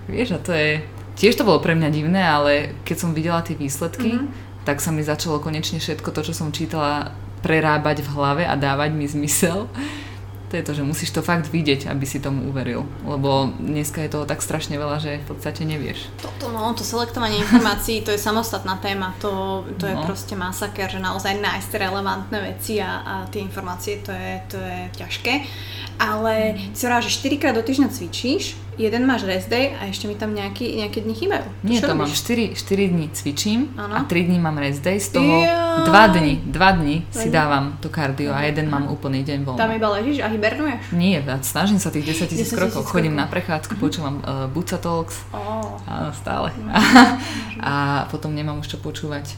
[0.09, 0.81] Vieš, a to je...
[1.13, 4.65] Tiež to bolo pre mňa divné, ale keď som videla tie výsledky, mm-hmm.
[4.65, 7.13] tak sa mi začalo konečne všetko to, čo som čítala,
[7.45, 9.69] prerábať v hlave a dávať mi zmysel
[10.51, 12.83] to je to, že musíš to fakt vidieť, aby si tomu uveril.
[13.07, 16.11] Lebo dneska je toho tak strašne veľa, že v podstate nevieš.
[16.19, 19.15] Toto no, to selektovanie informácií, to je samostatná téma.
[19.23, 19.89] To, to no.
[19.89, 24.57] je proste masaker, že naozaj nájsť relevantné veci a, a tie informácie, to je, to
[24.59, 25.33] je ťažké.
[26.03, 26.75] Ale mm.
[26.75, 30.17] si hovorila, že 4 krát do týždňa cvičíš, jeden máš rest day a ešte mi
[30.17, 31.47] tam nejaký, nejaké dni chýbajú.
[31.61, 32.01] Nie, to robíš?
[32.01, 32.11] mám
[32.57, 33.93] 4, 4 dní cvičím ano.
[33.95, 35.85] a 3 dní mám rest day, z toho ja.
[35.85, 39.61] 2 dni, 2 dni si dávam to kardio a jeden mám úplný deň voľno.
[39.61, 40.97] Tam iba ležíš a hibernuješ?
[40.97, 43.85] Nie, snažím sa tých 10 tisíc krokov, chodím na prechádzku, uh-huh.
[43.85, 45.77] počúvam uh, Buca Talks, oh.
[45.85, 46.49] a stále.
[46.49, 47.61] Uh-huh.
[47.69, 47.73] a
[48.09, 49.37] potom nemám už čo počúvať.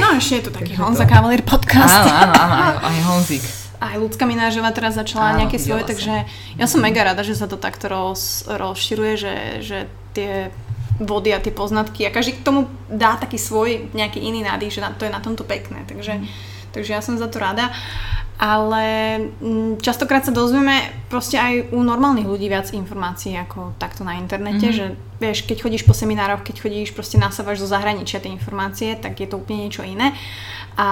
[0.00, 2.02] No ešte je tu taký Honza Cavalier podcast.
[2.04, 5.90] Áno, áno, áno, aj Honzik aj ľudská Minážová teraz začala Áno, nejaké svoje, som.
[5.96, 6.14] takže
[6.60, 9.78] ja som mega rada, že sa to takto roz, rozširuje, že, že
[10.12, 10.52] tie
[11.00, 14.84] vody a tie poznatky a každý k tomu dá taký svoj nejaký iný nádych, že
[15.00, 16.28] to je na tomto pekné, takže, mm.
[16.76, 17.72] takže ja som za to rada
[18.40, 18.84] ale
[19.36, 20.80] mm, častokrát sa dozvieme
[21.12, 24.96] proste aj u normálnych ľudí viac informácií ako takto na internete, mm-hmm.
[24.96, 29.20] že vieš, keď chodíš po seminároch, keď chodíš proste nasávaš zo zahraničia tie informácie, tak
[29.20, 30.16] je to úplne niečo iné.
[30.78, 30.86] A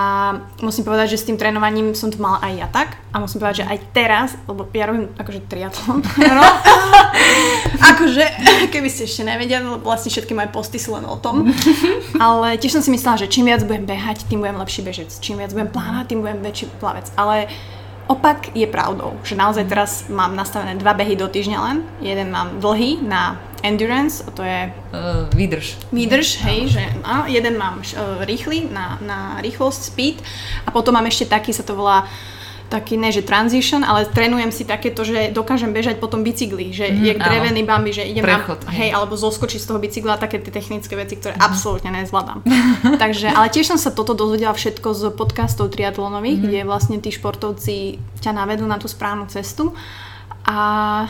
[0.61, 2.99] musím povedať, že s tým trénovaním som to mala aj ja tak.
[3.15, 6.01] A musím povedať, že aj teraz, lebo ja robím akože triatlon.
[7.79, 8.25] Akože,
[8.71, 11.51] keby ste ešte nevedeli, lebo vlastne všetky moje posty sú len o tom.
[12.23, 15.11] Ale tiež som si myslela, že čím viac budem behať, tým budem lepší bežec.
[15.19, 17.11] Čím viac budem plávať, tým budem väčší plavec.
[17.17, 17.51] Ale
[18.09, 21.85] Opak je pravdou, že naozaj teraz mám nastavené dva behy do týždňa len.
[22.01, 24.73] Jeden mám dlhý na endurance, to je...
[24.93, 25.77] Uh, výdrž.
[25.93, 30.17] Výdrž, hej, že áno, jeden mám uh, rýchly na, na rýchlosť, speed
[30.67, 32.07] a potom mám ešte taký, sa to volá
[32.69, 36.93] taký, ne že transition, ale trénujem si takéto, že dokážem bežať po tom bicykli, že
[36.93, 40.37] mm, je drevený bambi, že idem Prechod, na, hej, alebo zoskočiť z toho bicykla, také
[40.37, 41.43] tie technické veci, ktoré mm.
[41.43, 42.45] absolútne nezvládam.
[43.03, 46.45] Takže, ale tiež som sa toto dozvedela všetko z podcastov triatlonových, mm.
[46.45, 49.73] kde vlastne tí športovci ťa navedú na tú správnu cestu
[50.45, 51.09] a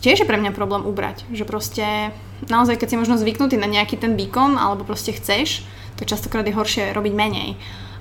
[0.00, 2.12] tiež je pre mňa problém ubrať, že proste
[2.48, 5.64] naozaj, keď si možno zvyknutý na nejaký ten výkon, alebo proste chceš,
[5.96, 7.56] tak častokrát je horšie robiť menej.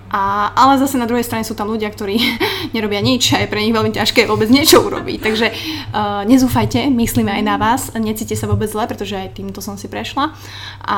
[0.06, 2.22] A, ale zase na druhej strane sú tam ľudia, ktorí
[2.78, 5.20] nerobia nič a je pre nich veľmi ťažké vôbec niečo urobiť.
[5.20, 9.76] Takže uh, nezúfajte, myslíme aj na vás, necíte sa vôbec zle, pretože aj týmto som
[9.82, 10.32] si prešla.
[10.86, 10.98] A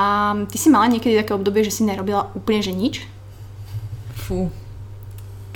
[0.52, 3.08] ty si mala niekedy také obdobie, že si nerobila úplne že nič?
[4.28, 4.52] Fú,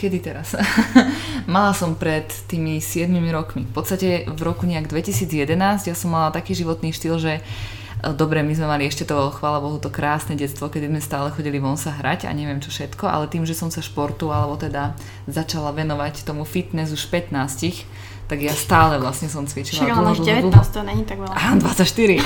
[0.01, 0.57] kedy teraz?
[1.53, 3.69] mala som pred tými 7 rokmi.
[3.69, 5.53] V podstate v roku nejak 2011
[5.85, 9.61] ja som mala taký životný štýl, že uh, dobre, my sme mali ešte to, chvála
[9.61, 13.05] Bohu, to krásne detstvo, kedy sme stále chodili von sa hrať a neviem čo všetko,
[13.05, 14.97] ale tým, že som sa športu alebo teda
[15.29, 17.85] začala venovať tomu fitness už 15,
[18.25, 19.85] tak ja stále vlastne som cvičila.
[19.85, 21.35] Čiže máš 19, to není tak veľa.
[21.35, 22.23] Á, 24.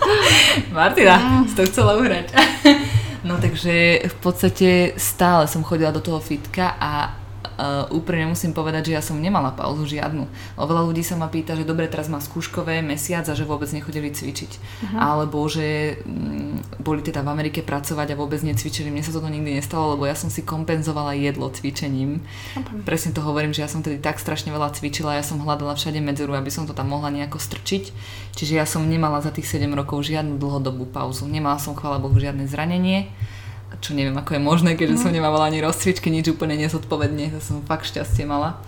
[0.74, 1.46] Martina, mm.
[1.48, 2.34] si to chcela uhrať.
[3.24, 7.19] No takže v podstate stále som chodila do toho fitka a
[7.60, 10.24] uh, úprimne musím povedať, že ja som nemala pauzu žiadnu.
[10.56, 13.68] O veľa ľudí sa ma pýta, že dobre, teraz má skúškové mesiac a že vôbec
[13.68, 14.52] nechodili cvičiť.
[14.56, 14.98] Uh-huh.
[14.98, 18.88] Alebo že m, mm, boli teda v Amerike pracovať a vôbec necvičili.
[18.88, 22.24] Mne sa toto nikdy nestalo, lebo ja som si kompenzovala jedlo cvičením.
[22.24, 22.82] Uh-huh.
[22.88, 26.00] Presne to hovorím, že ja som tedy tak strašne veľa cvičila, ja som hľadala všade
[26.00, 27.84] medzeru, aby som to tam mohla nejako strčiť.
[28.32, 31.28] Čiže ja som nemala za tých 7 rokov žiadnu dlhodobú pauzu.
[31.28, 33.12] Nemala som, chvála Bohu, žiadne zranenie
[33.80, 35.02] čo neviem ako je možné, keďže mm.
[35.02, 38.60] som nemávala ani rozcvičky, nič úplne nezodpovedne, to som fakt šťastie mala.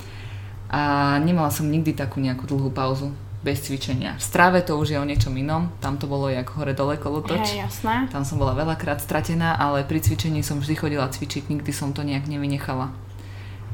[0.73, 3.13] A nemala som nikdy takú nejakú dlhú pauzu
[3.45, 4.17] bez cvičenia.
[4.17, 7.59] V stráve to už je o niečom inom, tam to bolo jak hore dole kolotoč.
[7.59, 8.09] Hej, jasné.
[8.09, 12.07] Tam som bola veľakrát stratená, ale pri cvičení som vždy chodila cvičiť, nikdy som to
[12.07, 12.95] nejak nevynechala.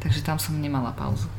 [0.03, 1.31] Takže tam som nemala pauzu.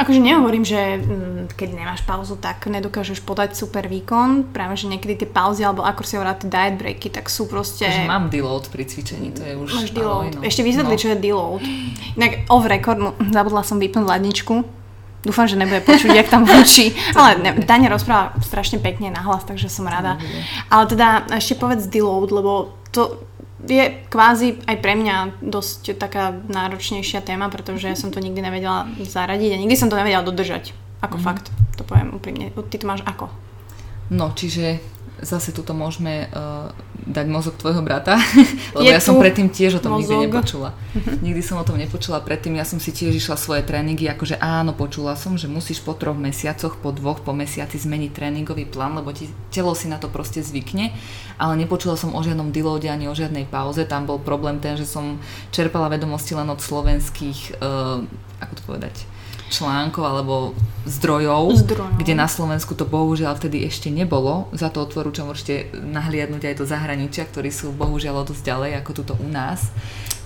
[0.00, 4.48] Akože nehovorím, že mm, keď nemáš pauzu, tak nedokážeš podať super výkon.
[4.48, 7.84] Práve, že niekedy tie pauzy, alebo ako si hovorá, tie diet breaky, tak sú proste...
[7.84, 9.68] Takže mám deload pri cvičení, to je už...
[9.76, 10.40] Máš deload.
[10.40, 10.40] No.
[10.40, 11.00] Ešte vysvetli, no.
[11.00, 11.60] čo je deload.
[12.16, 14.80] Inak off record, no, zabudla som vypnúť ladničku.
[15.20, 16.96] Dúfam, že nebude počuť, jak tam hučí.
[17.18, 20.16] Ale ne, Tania rozpráva strašne pekne nahlas, takže som rada.
[20.72, 23.20] Ale teda ešte povedz deload, lebo to
[23.68, 28.88] je kvázi aj pre mňa dosť taká náročnejšia téma, pretože ja som to nikdy nevedela
[29.00, 30.72] zaradiť a nikdy som to nevedela dodržať.
[31.00, 31.24] Ako mm.
[31.24, 31.46] fakt,
[31.76, 32.52] to poviem úprimne.
[32.52, 33.32] Ty to máš ako?
[34.10, 34.82] No, čiže
[35.20, 36.72] zase tuto môžeme uh,
[37.06, 38.16] dať mozog tvojho brata,
[38.76, 40.16] lebo je ja som predtým tiež o tom mozog.
[40.16, 40.70] nikdy nepočula.
[40.72, 41.16] Uh-huh.
[41.20, 44.72] Nikdy som o tom nepočula predtým, ja som si tiež išla svoje tréningy, akože áno,
[44.72, 49.12] počula som, že musíš po troch mesiacoch, po dvoch, po mesiaci zmeniť tréningový plán, lebo
[49.12, 50.92] ti telo si na to proste zvykne,
[51.36, 54.88] ale nepočula som o žiadnom deloade ani o žiadnej pauze, tam bol problém ten, že
[54.88, 55.20] som
[55.52, 58.02] čerpala vedomosti len od slovenských, uh,
[58.40, 58.96] ako to povedať,
[59.50, 60.34] článkov alebo
[60.86, 64.48] zdrojov, zdrojov, kde na Slovensku to bohužiaľ vtedy ešte nebolo.
[64.54, 68.90] Za to odporúčam určite nahliadnúť aj do zahraničia, ktorí sú bohužiaľ o dosť ďalej ako
[69.02, 69.68] tuto u nás.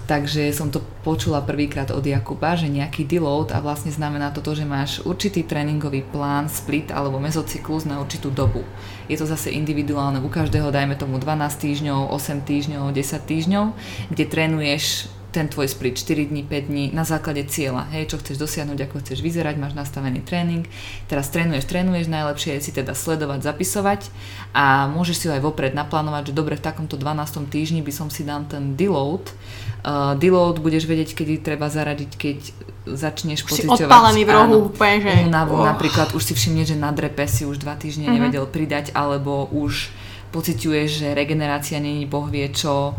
[0.05, 4.53] Takže som to počula prvýkrát od Jakuba, že nejaký deload a vlastne znamená to to,
[4.53, 8.69] že máš určitý tréningový plán, split alebo mezocyklus na určitú dobu.
[9.09, 13.65] Je to zase individuálne u každého, dajme tomu 12 týždňov, 8 týždňov, 10 týždňov,
[14.13, 18.39] kde trénuješ ten tvoj split 4 dní, 5 dní na základe cieľa, hej, čo chceš
[18.39, 20.63] dosiahnuť, ako chceš vyzerať, máš nastavený tréning,
[21.11, 24.15] teraz trénuješ, trénuješ, najlepšie je si teda sledovať, zapisovať
[24.55, 27.51] a môžeš si ho aj vopred naplánovať, že dobre, v takomto 12.
[27.51, 29.35] týždni by som si dal ten deload.
[29.83, 32.39] Uh, deload budeš vedieť, kedy treba zaradiť, keď
[32.87, 35.13] začneš pociťovať odpálený v rohu, úplne, že...
[35.27, 35.67] Únavu, oh.
[35.67, 38.17] napríklad už si všimneš, že na drepe si už dva týždne uh-huh.
[38.23, 39.91] nevedel pridať, alebo už
[40.31, 42.95] pociťuješ, že regenerácia není boh vie čo,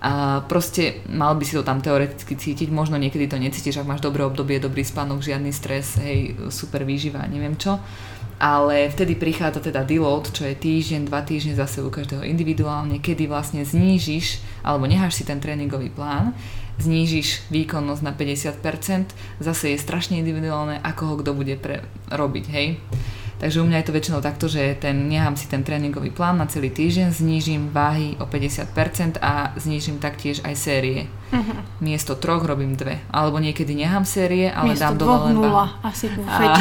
[0.00, 4.04] a proste mal by si to tam teoreticky cítiť, možno niekedy to necítiš, ak máš
[4.04, 7.80] dobré obdobie, dobrý spánok, žiadny stres, hej, super výživa, neviem čo.
[8.36, 13.24] Ale vtedy prichádza teda deload, čo je týždeň, dva týždne zase u každého individuálne, kedy
[13.24, 16.36] vlastne znížiš, alebo necháš si ten tréningový plán,
[16.76, 21.80] znížiš výkonnosť na 50%, zase je strašne individuálne, ako ho kto bude pre,
[22.12, 22.76] robiť, hej.
[23.36, 26.48] Takže u mňa je to väčšinou takto, že ten, nechám si ten tréningový plán na
[26.48, 31.04] celý týždeň, znížim váhy o 50% a znížim taktiež aj série.
[31.28, 31.60] Uh-huh.
[31.84, 32.96] Miesto troch robím dve.
[33.12, 36.56] Alebo niekedy nechám série, ale Miesto dám dole len nula, asi a...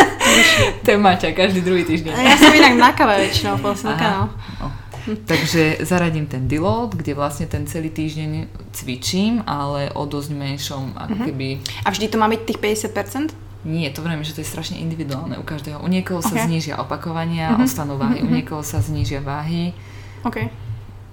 [0.84, 2.12] to je Maťa, každý druhý týždeň.
[2.16, 4.32] Ja som inak na kave väčšinou, posledná.
[4.56, 4.72] No.
[5.06, 11.12] Takže zaradím ten deload, kde vlastne ten celý týždeň cvičím, ale o dosť menšom ako
[11.12, 11.26] uh-huh.
[11.28, 11.48] keby...
[11.86, 12.58] A vždy to má byť tých
[12.90, 13.45] 50%?
[13.66, 15.82] Nie, to vravím, že to je strašne individuálne u každého.
[15.82, 16.38] U niekoho okay.
[16.38, 17.66] sa znížia opakovania, mm-hmm.
[17.66, 18.30] ostanú váhy, mm-hmm.
[18.30, 19.74] u niekoho sa znížia váhy.
[20.22, 20.46] OK.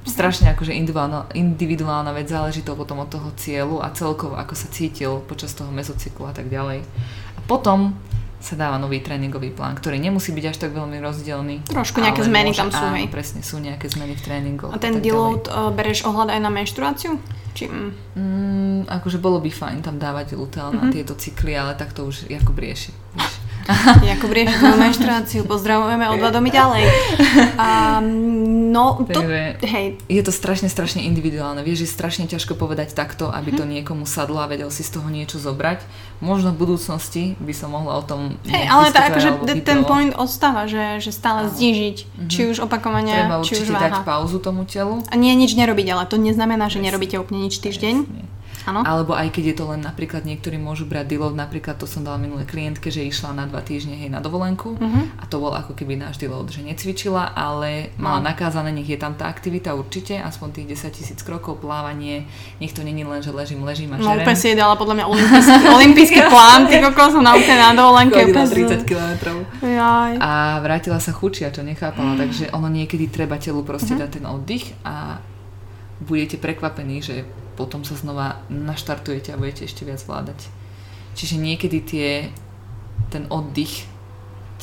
[0.06, 4.70] Strašne akože individuálna, individuálna vec, záleží to potom od toho cieľu a celkovo ako sa
[4.70, 6.86] cítil počas toho mezocyklu a tak ďalej.
[7.34, 7.98] A potom
[8.43, 11.63] sa dáva nový tréningový plán, ktorý nemusí byť až tak veľmi rozdielný.
[11.63, 14.67] Trošku nejaké zmeny môže, tam sú, áno, presne, sú nejaké zmeny v tréningu.
[14.67, 17.15] A ten deload uh, bereš ohľad aj na menštruáciu?
[17.56, 17.71] Či...
[17.71, 17.91] Mm.
[18.19, 20.91] Mm, akože bolo by fajn tam dávať luteál mm-hmm.
[20.91, 22.91] na tieto cykly, ale tak to už Jakub rieši.
[24.12, 26.84] Jakub rieši tú menštruáciu, pozdravujeme od domy ďalej.
[27.54, 29.21] Um, no, to,
[29.63, 29.95] hej.
[30.10, 31.63] Je to strašne, strašne individuálne.
[31.63, 33.80] Vieš, je strašne ťažko povedať takto, aby to mhm.
[33.80, 35.86] niekomu sadlo a vedel si z toho niečo zobrať.
[36.23, 40.71] Možno v budúcnosti by som mohla o tom Hej, ale tak akože ten point ostáva,
[40.71, 42.30] že, že stále znížiť, mm-hmm.
[42.32, 43.91] či už opakovania, Treba či už váha.
[43.91, 45.04] dať pauzu tomu telu.
[45.12, 47.95] A nie nič nerobiť, ale to neznamená, že nerobíte úplne nič týždeň.
[48.08, 48.33] Presne.
[48.63, 48.80] Ano.
[48.88, 52.15] Alebo aj keď je to len napríklad niektorí môžu brať deload, napríklad to som dala
[52.15, 55.20] minulé klientke, že išla na dva týždne hej na dovolenku uh-huh.
[55.20, 58.32] a to bol ako keby náš deload, že necvičila, ale mala no.
[58.32, 62.24] nakázané, nech je tam tá aktivita určite, aspoň tých 10 tisíc krokov, plávanie,
[62.64, 64.07] nech to není len, že ležím, ležím a žerem.
[64.07, 68.32] No úplne si dala podľa mňa olimpijský, olimpijský plán, ty kokos som naučená na dovolenke.
[68.32, 69.11] na 30 km.
[70.24, 74.07] A vrátila sa chučia, čo nechápala, takže ono niekedy treba telu proste uh-huh.
[74.07, 75.20] dať ten oddych a
[76.03, 80.39] budete prekvapení, že potom sa znova naštartujete a budete ešte viac vládať.
[81.14, 82.10] Čiže niekedy tie,
[83.14, 83.86] ten oddych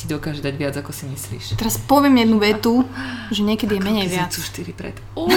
[0.01, 1.61] ti dokáže dať viac, ako si myslíš.
[1.61, 2.89] Teraz poviem jednu vetu,
[3.29, 4.33] že niekedy je menej viac.
[4.33, 4.97] 4 pred.
[5.13, 5.29] Uú,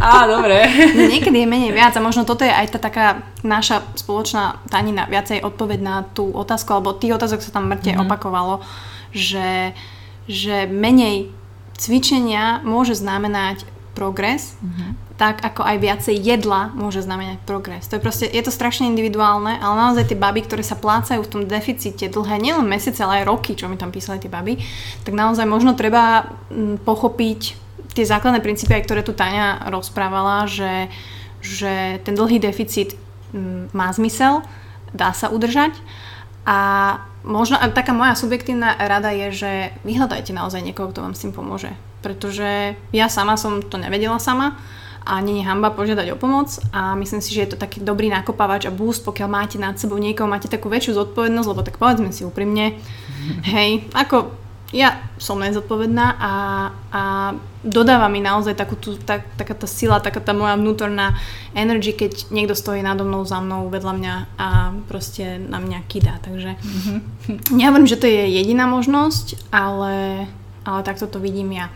[0.00, 0.64] á, dobre.
[1.12, 3.06] niekedy je menej viac a možno toto je aj tá taká
[3.44, 8.08] naša spoločná tanina, viacej odpoveď na tú otázku, alebo tých otázok sa tam mŕte mm-hmm.
[8.08, 8.64] opakovalo,
[9.12, 9.76] že,
[10.24, 11.28] že menej
[11.76, 17.88] cvičenia môže znamenať progres, mm-hmm tak ako aj viacej jedla môže znamenať progres.
[17.88, 21.32] To je proste, je to strašne individuálne, ale naozaj tie baby, ktoré sa plácajú v
[21.32, 24.60] tom deficite dlhé, nielen mesiace, ale aj roky, čo mi tam písali tie baby,
[25.08, 27.40] tak naozaj možno treba mm, pochopiť
[27.96, 30.92] tie základné princípy, aj ktoré tu Tania rozprávala, že,
[31.40, 32.92] že ten dlhý deficit
[33.32, 34.44] mm, má zmysel,
[34.92, 35.72] dá sa udržať
[36.44, 36.58] a
[37.24, 39.52] možno a taká moja subjektívna rada je, že
[39.88, 41.72] vyhľadajte naozaj niekoho, kto vám s tým pomôže.
[42.04, 44.60] Pretože ja sama som to nevedela sama
[45.06, 48.10] a nie je hamba požiadať o pomoc a myslím si, že je to taký dobrý
[48.10, 52.10] nakopávač a boost, pokiaľ máte nad sebou niekoho, máte takú väčšiu zodpovednosť, lebo tak povedzme
[52.10, 52.74] si úprimne,
[53.54, 54.34] hej, ako
[54.74, 56.32] ja som nezodpovedná a,
[56.90, 57.02] a
[57.62, 61.14] dodáva mi naozaj takú tú, tak, taká tá sila, taká tá moja vnútorná
[61.54, 66.18] energy, keď niekto stojí nado mnou, za mnou, vedľa mňa a proste na mňa kydá.
[66.18, 66.98] Takže mm-hmm.
[67.62, 70.26] nehovorím, že to je jediná možnosť, ale,
[70.66, 71.70] ale takto to vidím ja.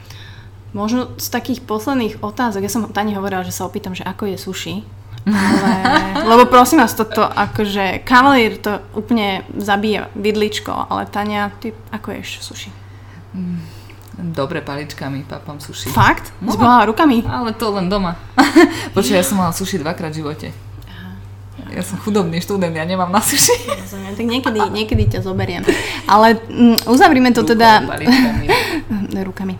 [0.70, 4.36] Možno z takých posledných otázok, ja som Tani hovorila, že sa opýtam, že ako je
[4.38, 4.74] sushi.
[5.26, 12.08] Ale, lebo prosím vás, toto akože kavalír to úplne zabíja vidličko, ale Tania, ty ako
[12.16, 12.72] ješ sushi?
[13.36, 13.60] Mm,
[14.32, 15.92] dobre paličkami papám sushi.
[15.92, 16.32] Fakt?
[16.40, 17.20] No, Zbohala rukami?
[17.28, 18.16] Ale to len doma.
[18.96, 20.46] Počuj, ja som mala sushi dvakrát v živote.
[21.68, 23.68] Ja som chudobný študent, ja nemám na suši.
[23.84, 25.62] Rozumiem, tak niekedy, niekedy ťa zoberiem.
[26.08, 27.84] Ale um, uzavrime to teda...
[29.10, 29.58] Rukami.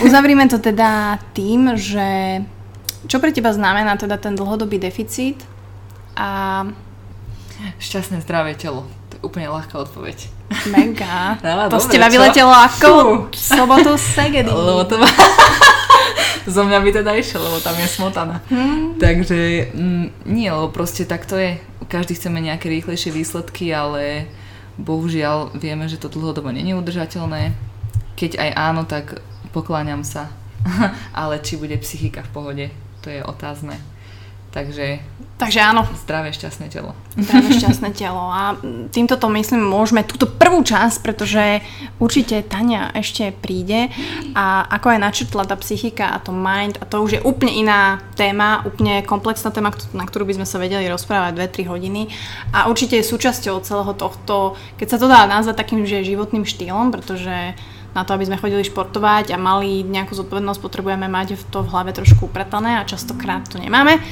[0.00, 2.40] uzavrime to teda tým, že
[3.10, 5.38] čo pre teba znamená teda ten dlhodobý deficit
[6.14, 6.62] a...
[7.82, 8.86] Šťastné zdravé telo.
[9.18, 10.30] Úplne ľahká odpoveď.
[10.70, 11.34] Mega.
[11.42, 12.14] No, to dobre, z teba čo?
[12.14, 12.88] vyletelo ako
[13.34, 14.50] sobotu Segedy.
[14.50, 15.08] Lebo to má...
[16.48, 18.40] zo mňa by teda išiel, lebo tam je smotana.
[18.48, 18.96] Hmm.
[18.96, 21.60] Takže mm, nie, lebo proste tak to je.
[21.88, 24.28] Každý chceme nejaké rýchlejšie výsledky, ale
[24.80, 27.52] bohužiaľ vieme, že to dlhodobo není udržateľné.
[28.16, 29.20] Keď aj áno, tak
[29.52, 30.32] pokláňam sa.
[31.16, 32.66] ale či bude psychika v pohode,
[33.02, 33.76] to je otázne.
[34.50, 35.00] Takže
[35.38, 35.86] Takže áno.
[36.02, 36.98] Zdravé, šťastné telo.
[37.14, 38.26] Zdravé, šťastné telo.
[38.26, 38.58] A
[38.90, 41.62] týmto to myslím, môžeme túto prvú časť, pretože
[42.02, 43.86] určite Tania ešte príde
[44.34, 48.02] a ako aj načrtla tá psychika a to mind, a to už je úplne iná
[48.18, 52.10] téma, úplne komplexná téma, na ktorú by sme sa vedeli rozprávať 2-3 hodiny.
[52.50, 56.90] A určite je súčasťou celého tohto, keď sa to dá nazvať takým, že životným štýlom,
[56.90, 57.54] pretože
[57.94, 61.90] na to, aby sme chodili športovať a mali nejakú zodpovednosť, potrebujeme mať to v hlave
[61.94, 64.02] trošku upratané a častokrát to nemáme.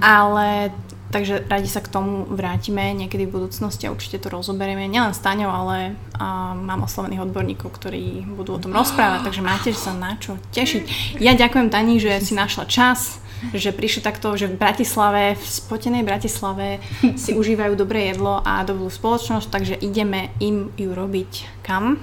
[0.00, 0.70] Ale
[1.08, 5.24] takže radi sa k tomu vrátime niekedy v budúcnosti a určite to rozoberieme nielen s
[5.24, 10.20] Taňou, ale a mám oslovených odborníkov, ktorí budú o tom rozprávať, takže máte sa na
[10.20, 11.16] čo tešiť.
[11.22, 13.24] Ja ďakujem Tani, že si našla čas,
[13.54, 16.82] že prišli takto, že v Bratislave, v spotenej Bratislave
[17.14, 22.02] si užívajú dobré jedlo a dobrú spoločnosť, takže ideme im ju robiť kam?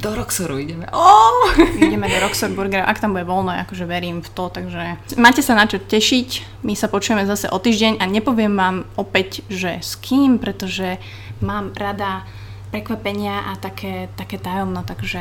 [0.00, 0.88] do Roxoru ideme.
[0.92, 1.52] Oh!
[1.76, 5.52] Ideme do Roxor Burger, ak tam bude voľno, akože verím v to, takže máte sa
[5.52, 6.64] na čo tešiť.
[6.64, 10.96] My sa počujeme zase o týždeň a nepoviem vám opäť, že s kým, pretože
[11.44, 12.24] mám rada
[12.72, 15.20] prekvapenia a také, také tajomno, takže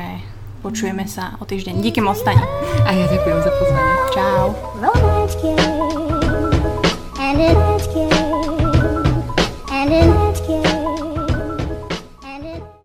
[0.64, 1.84] počujeme sa o týždeň.
[1.84, 3.96] Díky moc, A ja ďakujem za pozvanie.
[4.16, 4.44] Čau.
[7.20, 8.10] And it's game,
[9.70, 11.18] and it's game.